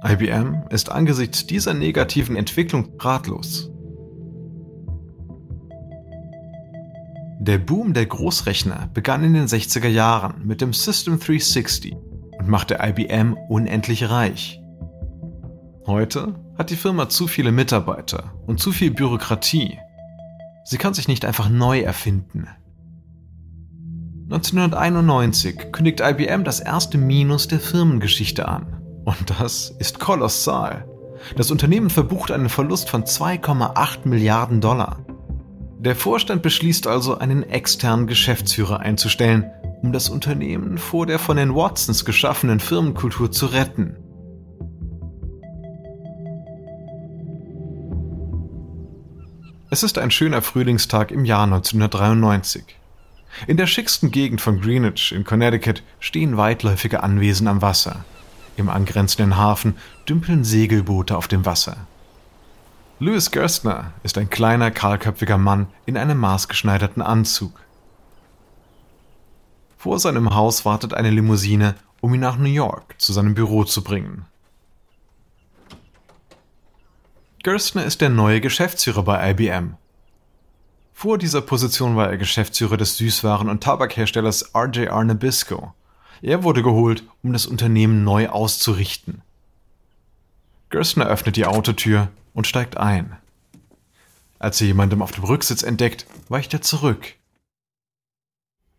IBM 0.04 0.64
ist 0.72 0.92
angesichts 0.92 1.46
dieser 1.46 1.76
negativen 1.76 2.36
Entwicklung 2.36 2.90
ratlos. 3.00 3.70
Der 7.40 7.60
Boom 7.60 7.94
der 7.94 8.08
Großrechner 8.08 8.90
begann 8.96 9.24
in 9.24 9.36
den 9.36 9.46
60er 9.46 9.88
Jahren 9.88 10.46
mit 10.46 10.62
dem 10.62 10.74
System 10.74 11.20
360 11.20 11.96
und 12.40 12.48
machte 12.48 12.80
IBM 12.82 13.38
unendlich 13.48 14.10
reich. 14.10 14.60
Heute 15.86 16.34
hat 16.58 16.72
die 16.72 16.76
Firma 16.76 17.08
zu 17.10 17.28
viele 17.28 17.52
Mitarbeiter 17.52 18.34
und 18.48 18.60
zu 18.60 18.72
viel 18.72 18.90
Bürokratie. 18.90 19.78
Sie 20.64 20.78
kann 20.78 20.96
sich 20.96 21.08
nicht 21.08 21.26
einfach 21.26 21.50
neu 21.50 21.82
erfinden. 21.82 22.48
1991 24.32 25.72
kündigt 25.72 26.00
IBM 26.00 26.44
das 26.44 26.60
erste 26.60 26.98
Minus 26.98 27.48
der 27.48 27.60
Firmengeschichte 27.60 28.48
an. 28.48 28.81
Und 29.06 29.40
das 29.40 29.74
ist 29.80 30.00
kolossal. 30.00 30.86
Das 31.36 31.52
Unternehmen 31.52 31.90
verbucht 31.90 32.32
einen 32.32 32.50
Verlust 32.50 32.90
von 32.90 33.04
2,8 33.04 34.08
Milliarden 34.08 34.62
Dollar. 34.62 35.00
Der 35.80 35.96
Vorstand 35.96 36.44
beschließt 36.44 36.86
also, 36.86 37.18
einen 37.18 37.44
externen 37.44 38.06
Geschäftsführer 38.06 38.80
einzustellen, 38.80 39.50
um 39.82 39.92
das 39.92 40.10
Unternehmen 40.10 40.78
vor 40.78 41.08
der 41.08 41.18
von 41.18 41.38
den 41.38 41.56
Watsons 41.56 42.06
geschaffenen 42.06 42.60
Firmenkultur 42.60 43.32
zu 43.32 43.48
retten. 43.48 43.98
Es 49.72 49.84
ist 49.84 49.98
ein 49.98 50.12
schöner 50.12 50.42
Frühlingstag 50.42 51.12
im 51.12 51.26
Jahr 51.26 51.46
1993. 51.46 52.64
In 53.48 53.58
der 53.58 53.68
schicksten 53.68 54.12
Gegend 54.12 54.42
von 54.42 54.60
Greenwich 54.60 55.14
in 55.14 55.24
Connecticut 55.24 55.82
stehen 56.00 56.38
weitläufige 56.38 57.02
Anwesen 57.04 57.48
am 57.48 57.62
Wasser. 57.62 58.04
Im 58.58 58.70
angrenzenden 58.70 59.38
Hafen 59.38 59.78
dümpeln 60.08 60.44
Segelboote 60.44 61.18
auf 61.18 61.28
dem 61.28 61.46
Wasser. 61.46 61.78
Louis 63.00 63.32
Gerstner 63.32 63.94
ist 64.04 64.18
ein 64.18 64.30
kleiner, 64.30 64.70
kahlköpfiger 64.70 65.38
Mann 65.38 65.68
in 65.86 65.98
einem 65.98 66.20
maßgeschneiderten 66.20 67.02
Anzug. 67.02 67.60
Vor 69.78 69.98
seinem 69.98 70.36
Haus 70.36 70.66
wartet 70.66 70.94
eine 70.94 71.10
Limousine, 71.10 71.74
um 72.02 72.14
ihn 72.14 72.20
nach 72.20 72.38
New 72.38 72.50
York 72.50 72.96
zu 73.00 73.14
seinem 73.14 73.34
Büro 73.34 73.64
zu 73.64 73.84
bringen. 73.84 74.26
Gerstner 77.44 77.86
ist 77.86 78.02
der 78.02 78.10
neue 78.10 78.40
Geschäftsführer 78.40 79.02
bei 79.02 79.32
IBM. 79.32 79.78
Vor 80.94 81.18
dieser 81.18 81.42
Position 81.42 81.96
war 81.96 82.12
er 82.12 82.18
Geschäftsführer 82.18 82.78
des 82.78 83.00
Süßwaren- 83.00 83.50
und 83.50 83.64
Tabakherstellers 83.64 84.54
RJR 84.54 85.04
Nabisco. 85.04 85.74
Er 86.22 86.44
wurde 86.44 86.62
geholt, 86.62 87.04
um 87.24 87.34
das 87.34 87.46
Unternehmen 87.46 88.04
neu 88.04 88.30
auszurichten. 88.30 89.22
Gerstner 90.70 91.08
öffnet 91.08 91.36
die 91.36 91.46
Autotür 91.46 92.10
und 92.34 92.48
steigt 92.48 92.78
ein. 92.78 93.18
Als 94.40 94.62
er 94.62 94.68
jemandem 94.68 95.02
auf 95.02 95.12
dem 95.12 95.24
Rücksitz 95.24 95.64
entdeckt, 95.64 96.06
weicht 96.30 96.54
er 96.54 96.62
zurück. 96.62 97.16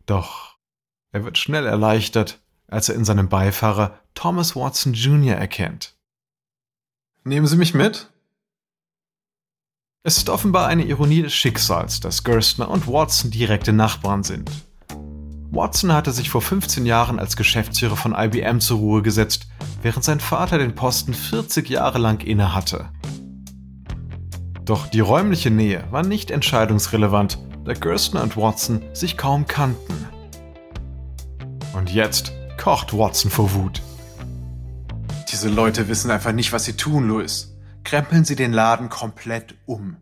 Doch 0.07 0.57
er 1.13 1.25
wird 1.25 1.37
schnell 1.37 1.67
erleichtert, 1.67 2.41
als 2.69 2.89
er 2.89 2.95
in 2.95 3.05
seinem 3.05 3.29
Beifahrer 3.29 4.01
Thomas 4.15 4.57
Watson 4.57 4.95
Jr. 4.95 5.37
erkennt. 5.37 5.95
Nehmen 7.25 7.47
Sie 7.47 7.57
mich 7.57 7.75
mit? 7.75 8.09
Es 10.03 10.17
ist 10.17 10.31
offenbar 10.31 10.67
eine 10.67 10.85
Ironie 10.85 11.23
des 11.23 11.35
Schicksals, 11.35 12.01
dass 12.01 12.25
Gerstner 12.25 12.69
und 12.69 12.89
Watson 12.89 13.31
direkte 13.31 13.73
Nachbarn 13.73 14.25
sind. 14.25 14.51
Watson 15.55 15.93
hatte 15.93 16.13
sich 16.13 16.31
vor 16.31 16.41
15 16.41 16.87
Jahren 16.87 17.19
als 17.19 17.37
Geschäftsführer 17.37 17.95
von 17.97 18.15
IBM 18.17 18.59
zur 18.61 18.79
Ruhe 18.79 19.03
gesetzt, 19.03 19.49
während 19.83 20.03
sein 20.03 20.19
Vater 20.19 20.57
den 20.57 20.75
Posten 20.75 21.13
40 21.13 21.69
Jahre 21.69 21.99
lang 21.99 22.23
innehatte. 22.23 22.89
Doch 24.65 24.87
die 24.87 25.01
räumliche 25.01 25.51
Nähe 25.51 25.85
war 25.91 26.05
nicht 26.05 26.31
entscheidungsrelevant, 26.31 27.39
da 27.67 27.75
Gerstner 27.75 28.23
und 28.23 28.39
Watson 28.39 28.81
sich 28.95 29.19
kaum 29.19 29.47
kannten. 29.47 30.09
Und 31.75 31.93
jetzt 31.93 32.33
kocht 32.57 32.97
Watson 32.97 33.31
vor 33.31 33.53
Wut. 33.53 33.83
Diese 35.31 35.51
Leute 35.51 35.87
wissen 35.87 36.11
einfach 36.11 36.33
nicht, 36.33 36.55
was 36.55 36.65
sie 36.65 36.79
tun, 36.79 37.07
Louis. 37.07 37.55
Krempeln 37.85 38.25
Sie 38.25 38.37
den 38.37 38.55
Laden 38.55 38.89
komplett 38.89 39.55
um. 39.67 39.99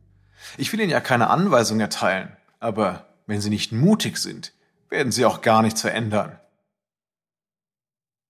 Ich 0.58 0.72
will 0.72 0.78
Ihnen 0.78 0.90
ja 0.90 1.00
keine 1.00 1.28
Anweisung 1.28 1.80
erteilen, 1.80 2.36
aber 2.60 3.06
wenn 3.26 3.40
Sie 3.40 3.50
nicht 3.50 3.72
mutig 3.72 4.18
sind, 4.18 4.52
werden 4.90 5.12
Sie 5.12 5.24
auch 5.24 5.40
gar 5.40 5.62
nichts 5.62 5.81
verändern. 5.81 6.38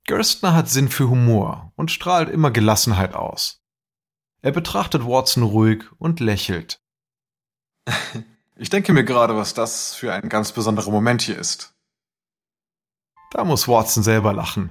Gerstner 0.04 0.54
hat 0.54 0.68
Sinn 0.68 0.88
für 0.88 1.08
Humor 1.08 1.72
und 1.76 1.90
strahlt 1.90 2.28
immer 2.28 2.50
Gelassenheit 2.50 3.14
aus. 3.14 3.62
Er 4.42 4.52
betrachtet 4.52 5.04
Watson 5.04 5.42
ruhig 5.42 5.84
und 5.98 6.20
lächelt. 6.20 6.80
Ich 8.56 8.68
denke 8.68 8.92
mir 8.92 9.04
gerade, 9.04 9.36
was 9.36 9.54
das 9.54 9.94
für 9.94 10.12
ein 10.12 10.28
ganz 10.28 10.52
besonderer 10.52 10.90
Moment 10.90 11.22
hier 11.22 11.38
ist. 11.38 11.74
Da 13.30 13.44
muss 13.44 13.68
Watson 13.68 14.02
selber 14.02 14.34
lachen. 14.34 14.70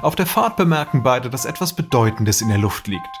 Auf 0.00 0.16
der 0.16 0.26
Fahrt 0.26 0.56
bemerken 0.56 1.02
beide, 1.02 1.28
dass 1.28 1.44
etwas 1.44 1.74
Bedeutendes 1.74 2.40
in 2.40 2.48
der 2.48 2.58
Luft 2.58 2.86
liegt. 2.86 3.20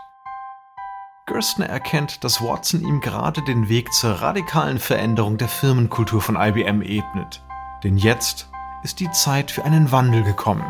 Gerstner 1.26 1.66
erkennt, 1.66 2.24
dass 2.24 2.40
Watson 2.40 2.82
ihm 2.82 3.00
gerade 3.00 3.42
den 3.42 3.68
Weg 3.68 3.92
zur 3.92 4.12
radikalen 4.12 4.78
Veränderung 4.78 5.38
der 5.38 5.48
Firmenkultur 5.48 6.20
von 6.20 6.36
IBM 6.36 6.82
ebnet. 6.82 7.42
Denn 7.82 7.96
jetzt 7.96 8.48
ist 8.82 9.00
die 9.00 9.10
Zeit 9.10 9.50
für 9.50 9.64
einen 9.64 9.92
Wandel 9.92 10.22
gekommen. 10.22 10.64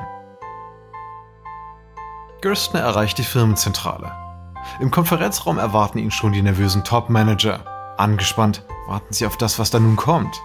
Gerstner 2.41 2.81
erreicht 2.81 3.19
die 3.19 3.25
Firmenzentrale. 3.25 4.13
Im 4.81 4.91
Konferenzraum 4.91 5.59
erwarten 5.59 5.99
ihn 5.99 6.11
schon 6.11 6.33
die 6.33 6.43
nervösen 6.43 6.85
Top-Manager. 6.85 7.61
Angespannt 7.99 8.65
warten 8.87 9.13
sie 9.13 9.27
auf 9.27 9.37
das, 9.37 9.59
was 9.59 9.71
da 9.71 9.79
nun 9.79 9.97
kommt. 9.97 10.41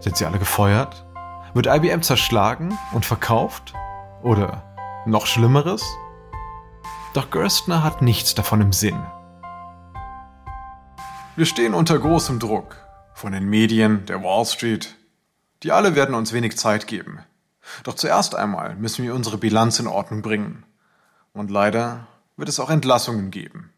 Sind 0.00 0.16
sie 0.16 0.26
alle 0.26 0.38
gefeuert? 0.38 1.06
Wird 1.54 1.66
IBM 1.66 2.02
zerschlagen 2.02 2.76
und 2.92 3.06
verkauft? 3.06 3.74
Oder 4.22 4.62
noch 5.06 5.26
Schlimmeres? 5.26 5.84
Doch 7.14 7.30
Gerstner 7.30 7.82
hat 7.84 8.02
nichts 8.02 8.34
davon 8.34 8.60
im 8.60 8.72
Sinn. 8.72 9.00
Wir 11.36 11.46
stehen 11.46 11.74
unter 11.74 11.98
großem 11.98 12.38
Druck 12.38 12.76
von 13.14 13.32
den 13.32 13.44
Medien, 13.48 14.04
der 14.06 14.22
Wall 14.22 14.44
Street. 14.44 14.96
Die 15.64 15.72
alle 15.72 15.94
werden 15.96 16.14
uns 16.14 16.34
wenig 16.34 16.58
Zeit 16.58 16.86
geben. 16.86 17.20
Doch 17.84 17.94
zuerst 17.94 18.34
einmal 18.34 18.76
müssen 18.76 19.02
wir 19.02 19.14
unsere 19.14 19.38
Bilanz 19.38 19.78
in 19.80 19.86
Ordnung 19.86 20.20
bringen. 20.20 20.64
Und 21.32 21.50
leider 21.50 22.06
wird 22.36 22.50
es 22.50 22.60
auch 22.60 22.68
Entlassungen 22.68 23.30
geben. 23.30 23.72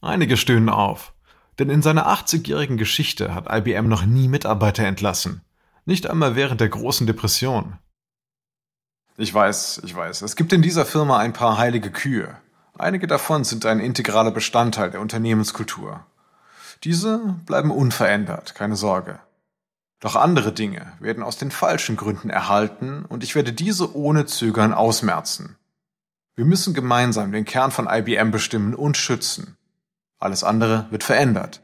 Einige 0.00 0.38
stöhnen 0.38 0.70
auf, 0.70 1.12
denn 1.58 1.68
in 1.68 1.82
seiner 1.82 2.08
80-jährigen 2.08 2.78
Geschichte 2.78 3.34
hat 3.34 3.46
IBM 3.50 3.88
noch 3.88 4.06
nie 4.06 4.26
Mitarbeiter 4.26 4.84
entlassen. 4.84 5.42
Nicht 5.84 6.08
einmal 6.08 6.34
während 6.34 6.62
der 6.62 6.70
großen 6.70 7.06
Depression. 7.06 7.78
Ich 9.18 9.32
weiß, 9.34 9.82
ich 9.84 9.94
weiß. 9.94 10.22
Es 10.22 10.34
gibt 10.34 10.54
in 10.54 10.62
dieser 10.62 10.86
Firma 10.86 11.18
ein 11.18 11.34
paar 11.34 11.58
heilige 11.58 11.90
Kühe. 11.90 12.36
Einige 12.78 13.06
davon 13.06 13.44
sind 13.44 13.66
ein 13.66 13.80
integraler 13.80 14.30
Bestandteil 14.30 14.92
der 14.92 15.00
Unternehmenskultur. 15.02 16.06
Diese 16.84 17.36
bleiben 17.44 17.70
unverändert, 17.70 18.54
keine 18.54 18.76
Sorge. 18.76 19.18
Doch 20.00 20.14
andere 20.14 20.52
Dinge 20.52 20.92
werden 21.00 21.22
aus 21.22 21.38
den 21.38 21.50
falschen 21.50 21.96
Gründen 21.96 22.30
erhalten 22.30 23.04
und 23.04 23.24
ich 23.24 23.34
werde 23.34 23.52
diese 23.52 23.96
ohne 23.96 24.26
Zögern 24.26 24.72
ausmerzen. 24.72 25.56
Wir 26.36 26.44
müssen 26.44 26.72
gemeinsam 26.72 27.32
den 27.32 27.44
Kern 27.44 27.72
von 27.72 27.88
IBM 27.90 28.30
bestimmen 28.30 28.74
und 28.74 28.96
schützen. 28.96 29.56
Alles 30.18 30.44
andere 30.44 30.86
wird 30.90 31.02
verändert. 31.02 31.62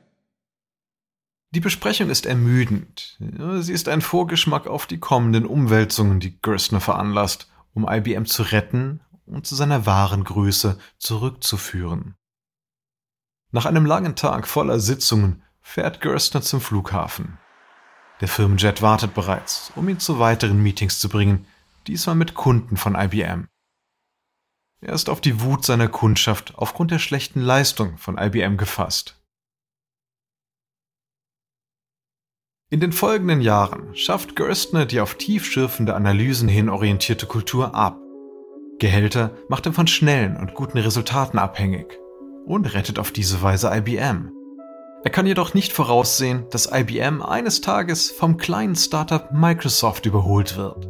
Die 1.50 1.60
Besprechung 1.60 2.10
ist 2.10 2.26
ermüdend. 2.26 3.16
Sie 3.60 3.72
ist 3.72 3.88
ein 3.88 4.00
Vorgeschmack 4.00 4.66
auf 4.66 4.86
die 4.86 4.98
kommenden 4.98 5.46
Umwälzungen, 5.46 6.18
die 6.18 6.40
Gerstner 6.40 6.80
veranlasst, 6.80 7.48
um 7.72 7.88
IBM 7.88 8.26
zu 8.26 8.42
retten 8.42 9.00
und 9.26 9.46
zu 9.46 9.54
seiner 9.54 9.86
wahren 9.86 10.24
Größe 10.24 10.78
zurückzuführen. 10.98 12.16
Nach 13.52 13.66
einem 13.66 13.86
langen 13.86 14.16
Tag 14.16 14.48
voller 14.48 14.80
Sitzungen 14.80 15.44
fährt 15.60 16.00
Gerstner 16.00 16.42
zum 16.42 16.60
Flughafen. 16.60 17.38
Der 18.20 18.29
Firmenjet 18.29 18.81
wartet 18.83 19.14
bereits, 19.14 19.72
um 19.74 19.88
ihn 19.88 19.98
zu 19.98 20.18
weiteren 20.18 20.62
Meetings 20.62 21.00
zu 21.00 21.09
bringen, 21.09 21.46
diesmal 21.87 22.14
mit 22.14 22.35
Kunden 22.35 22.77
von 22.77 22.94
IBM. 22.94 23.48
Er 24.81 24.92
ist 24.92 25.09
auf 25.09 25.20
die 25.20 25.40
Wut 25.40 25.64
seiner 25.64 25.88
Kundschaft 25.88 26.55
aufgrund 26.57 26.90
der 26.90 26.98
schlechten 26.98 27.40
Leistung 27.40 27.96
von 27.96 28.18
IBM 28.18 28.57
gefasst. 28.57 29.18
In 32.70 32.81
den 32.81 32.92
folgenden 32.92 33.40
Jahren 33.40 33.94
schafft 33.96 34.37
Gerstner 34.37 34.85
die 34.85 35.00
auf 35.00 35.14
tiefschürfende 35.14 35.94
Analysen 35.94 36.48
hin 36.48 36.68
orientierte 36.68 37.27
Kultur 37.27 37.74
ab. 37.74 37.98
Gehälter 38.79 39.31
macht 39.48 39.66
er 39.66 39.72
von 39.72 39.87
schnellen 39.87 40.37
und 40.37 40.55
guten 40.55 40.79
Resultaten 40.79 41.38
abhängig 41.38 41.98
und 42.46 42.74
rettet 42.74 42.98
auf 42.98 43.12
diese 43.12 43.40
Weise 43.42 43.74
IBM. 43.74 44.33
Er 45.04 45.10
kann 45.10 45.26
jedoch 45.26 45.52
nicht 45.52 45.74
voraussehen, 45.74 46.46
dass 46.50 46.70
IBM 46.72 47.20
eines 47.20 47.60
Tages 47.60 48.10
vom 48.10 48.38
kleinen 48.38 48.74
Startup 48.74 49.30
Microsoft 49.32 50.06
überholt 50.06 50.56
wird. 50.56 50.88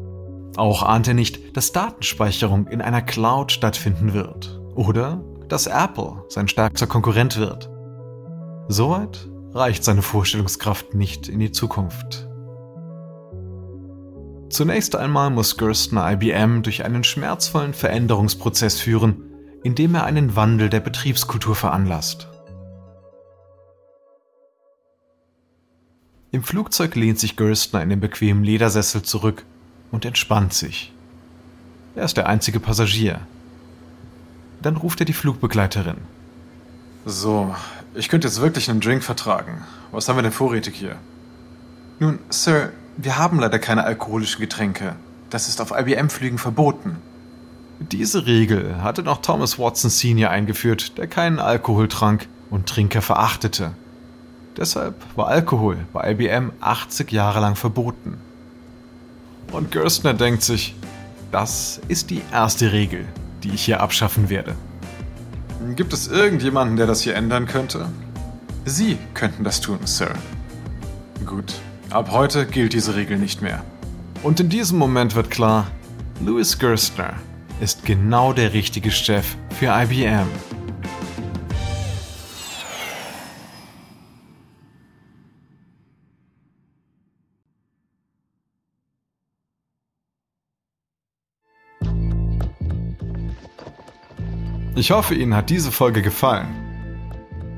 Auch 0.56 0.84
ahnt 0.84 1.08
er 1.08 1.14
nicht, 1.14 1.56
dass 1.56 1.72
Datenspeicherung 1.72 2.68
in 2.68 2.80
einer 2.80 3.02
Cloud 3.02 3.50
stattfinden 3.50 4.14
wird 4.14 4.60
oder 4.76 5.24
dass 5.48 5.66
Apple 5.66 6.24
sein 6.28 6.46
stärkster 6.46 6.86
Konkurrent 6.86 7.38
wird. 7.38 7.68
Soweit 8.68 9.28
reicht 9.52 9.82
seine 9.82 10.02
Vorstellungskraft 10.02 10.94
nicht 10.94 11.28
in 11.28 11.40
die 11.40 11.50
Zukunft. 11.50 12.28
Zunächst 14.48 14.94
einmal 14.94 15.30
muss 15.30 15.56
Gerstner 15.56 16.12
IBM 16.12 16.62
durch 16.62 16.84
einen 16.84 17.02
schmerzvollen 17.02 17.74
Veränderungsprozess 17.74 18.78
führen, 18.78 19.34
indem 19.64 19.96
er 19.96 20.04
einen 20.04 20.36
Wandel 20.36 20.70
der 20.70 20.80
Betriebskultur 20.80 21.56
veranlasst. 21.56 22.28
Im 26.34 26.42
Flugzeug 26.42 26.96
lehnt 26.96 27.20
sich 27.20 27.36
Gerstner 27.36 27.80
in 27.80 27.90
den 27.90 28.00
bequemen 28.00 28.42
Ledersessel 28.42 29.04
zurück 29.04 29.44
und 29.92 30.04
entspannt 30.04 30.52
sich. 30.52 30.92
Er 31.94 32.06
ist 32.06 32.16
der 32.16 32.28
einzige 32.28 32.58
Passagier. 32.58 33.20
Dann 34.60 34.76
ruft 34.76 34.98
er 34.98 35.06
die 35.06 35.12
Flugbegleiterin. 35.12 35.98
So, 37.06 37.54
ich 37.94 38.08
könnte 38.08 38.26
jetzt 38.26 38.40
wirklich 38.40 38.68
einen 38.68 38.80
Drink 38.80 39.04
vertragen. 39.04 39.62
Was 39.92 40.08
haben 40.08 40.16
wir 40.16 40.22
denn 40.24 40.32
vorrätig 40.32 40.74
hier? 40.74 40.96
Nun, 42.00 42.18
Sir, 42.30 42.72
wir 42.96 43.16
haben 43.16 43.38
leider 43.38 43.60
keine 43.60 43.84
alkoholischen 43.84 44.40
Getränke. 44.40 44.96
Das 45.30 45.46
ist 45.48 45.60
auf 45.60 45.70
IBM-Flügen 45.70 46.38
verboten. 46.38 46.96
Diese 47.78 48.26
Regel 48.26 48.82
hatte 48.82 49.04
noch 49.04 49.22
Thomas 49.22 49.56
Watson 49.60 49.88
Sr. 49.88 50.30
eingeführt, 50.30 50.98
der 50.98 51.06
keinen 51.06 51.38
Alkohol 51.38 51.86
trank 51.86 52.26
und 52.50 52.68
Trinker 52.68 53.02
verachtete. 53.02 53.70
Deshalb 54.56 54.94
war 55.16 55.28
Alkohol 55.28 55.78
bei 55.92 56.12
IBM 56.12 56.52
80 56.60 57.10
Jahre 57.10 57.40
lang 57.40 57.56
verboten. 57.56 58.18
Und 59.52 59.72
Gerstner 59.72 60.14
denkt 60.14 60.42
sich, 60.42 60.74
das 61.32 61.80
ist 61.88 62.10
die 62.10 62.22
erste 62.32 62.72
Regel, 62.72 63.06
die 63.42 63.50
ich 63.50 63.64
hier 63.64 63.80
abschaffen 63.80 64.28
werde. 64.28 64.54
Gibt 65.74 65.92
es 65.92 66.06
irgendjemanden, 66.06 66.76
der 66.76 66.86
das 66.86 67.02
hier 67.02 67.16
ändern 67.16 67.46
könnte? 67.46 67.88
Sie 68.64 68.98
könnten 69.14 69.44
das 69.44 69.60
tun, 69.60 69.80
Sir. 69.84 70.12
Gut, 71.26 71.54
ab 71.90 72.10
heute 72.12 72.46
gilt 72.46 72.72
diese 72.72 72.94
Regel 72.94 73.18
nicht 73.18 73.42
mehr. 73.42 73.64
Und 74.22 74.40
in 74.40 74.48
diesem 74.48 74.78
Moment 74.78 75.14
wird 75.14 75.30
klar, 75.30 75.66
Louis 76.24 76.58
Gerstner 76.58 77.14
ist 77.60 77.84
genau 77.84 78.32
der 78.32 78.52
richtige 78.52 78.90
Chef 78.90 79.36
für 79.58 79.66
IBM. 79.66 80.26
Ich 94.76 94.90
hoffe, 94.90 95.14
Ihnen 95.14 95.36
hat 95.36 95.50
diese 95.50 95.70
Folge 95.70 96.02
gefallen. 96.02 96.48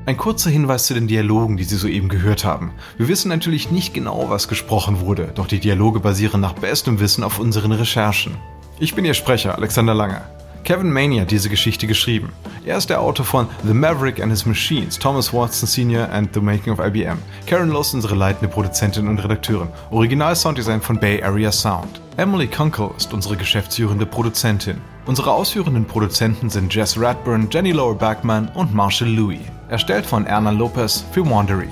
Ein 0.05 0.17
kurzer 0.17 0.51
Hinweis 0.51 0.85
zu 0.85 0.93
den 0.93 1.07
Dialogen, 1.07 1.57
die 1.57 1.63
Sie 1.63 1.75
soeben 1.75 2.09
gehört 2.09 2.45
haben. 2.45 2.73
Wir 2.97 3.07
wissen 3.07 3.29
natürlich 3.29 3.71
nicht 3.71 3.95
genau, 3.95 4.29
was 4.29 4.47
gesprochen 4.47 4.99
wurde, 4.99 5.31
doch 5.33 5.47
die 5.47 5.59
Dialoge 5.59 5.99
basieren 5.99 6.41
nach 6.41 6.53
bestem 6.53 6.99
Wissen 6.99 7.23
auf 7.23 7.39
unseren 7.39 7.71
Recherchen. 7.71 8.37
Ich 8.79 8.93
bin 8.93 9.03
Ihr 9.03 9.15
Sprecher, 9.15 9.55
Alexander 9.55 9.95
Lange. 9.95 10.21
Kevin 10.67 10.91
Maney 10.91 11.19
hat 11.19 11.31
diese 11.31 11.47
Geschichte 11.47 11.87
geschrieben. 11.87 12.33
Er 12.65 12.77
ist 12.77 12.89
der 12.89 12.99
Autor 12.99 13.25
von 13.25 13.47
The 13.65 13.73
Maverick 13.73 14.21
and 14.21 14.29
His 14.29 14.45
Machines, 14.45 14.99
Thomas 14.99 15.31
Watson 15.31 15.65
Sr. 15.65 16.11
and 16.11 16.33
The 16.33 16.41
Making 16.41 16.73
of 16.73 16.85
IBM. 16.85 17.19
Karen 17.45 17.69
Loss 17.69 17.93
unsere 17.93 18.15
leitende 18.15 18.49
Produzentin 18.49 19.07
und 19.07 19.17
Redakteurin. 19.19 19.69
Original 19.91 20.35
Sounddesign 20.35 20.81
von 20.81 20.99
Bay 20.99 21.23
Area 21.23 21.53
Sound. 21.53 22.01
Emily 22.17 22.47
Kunkel 22.47 22.89
ist 22.97 23.13
unsere 23.13 23.37
geschäftsführende 23.37 24.05
Produzentin. 24.05 24.81
Unsere 25.05 25.31
ausführenden 25.31 25.85
Produzenten 25.85 26.49
sind 26.49 26.75
Jess 26.75 26.99
Radburn, 26.99 27.47
Jenny 27.49 27.71
Lower 27.71 27.95
Backman 27.95 28.49
und 28.53 28.75
Marshall 28.75 29.07
Louis. 29.07 29.39
Erstellt 29.69 30.05
von 30.05 30.25
Erna 30.25 30.51
Lopez 30.51 31.05
für 31.13 31.25
Wandery. 31.25 31.69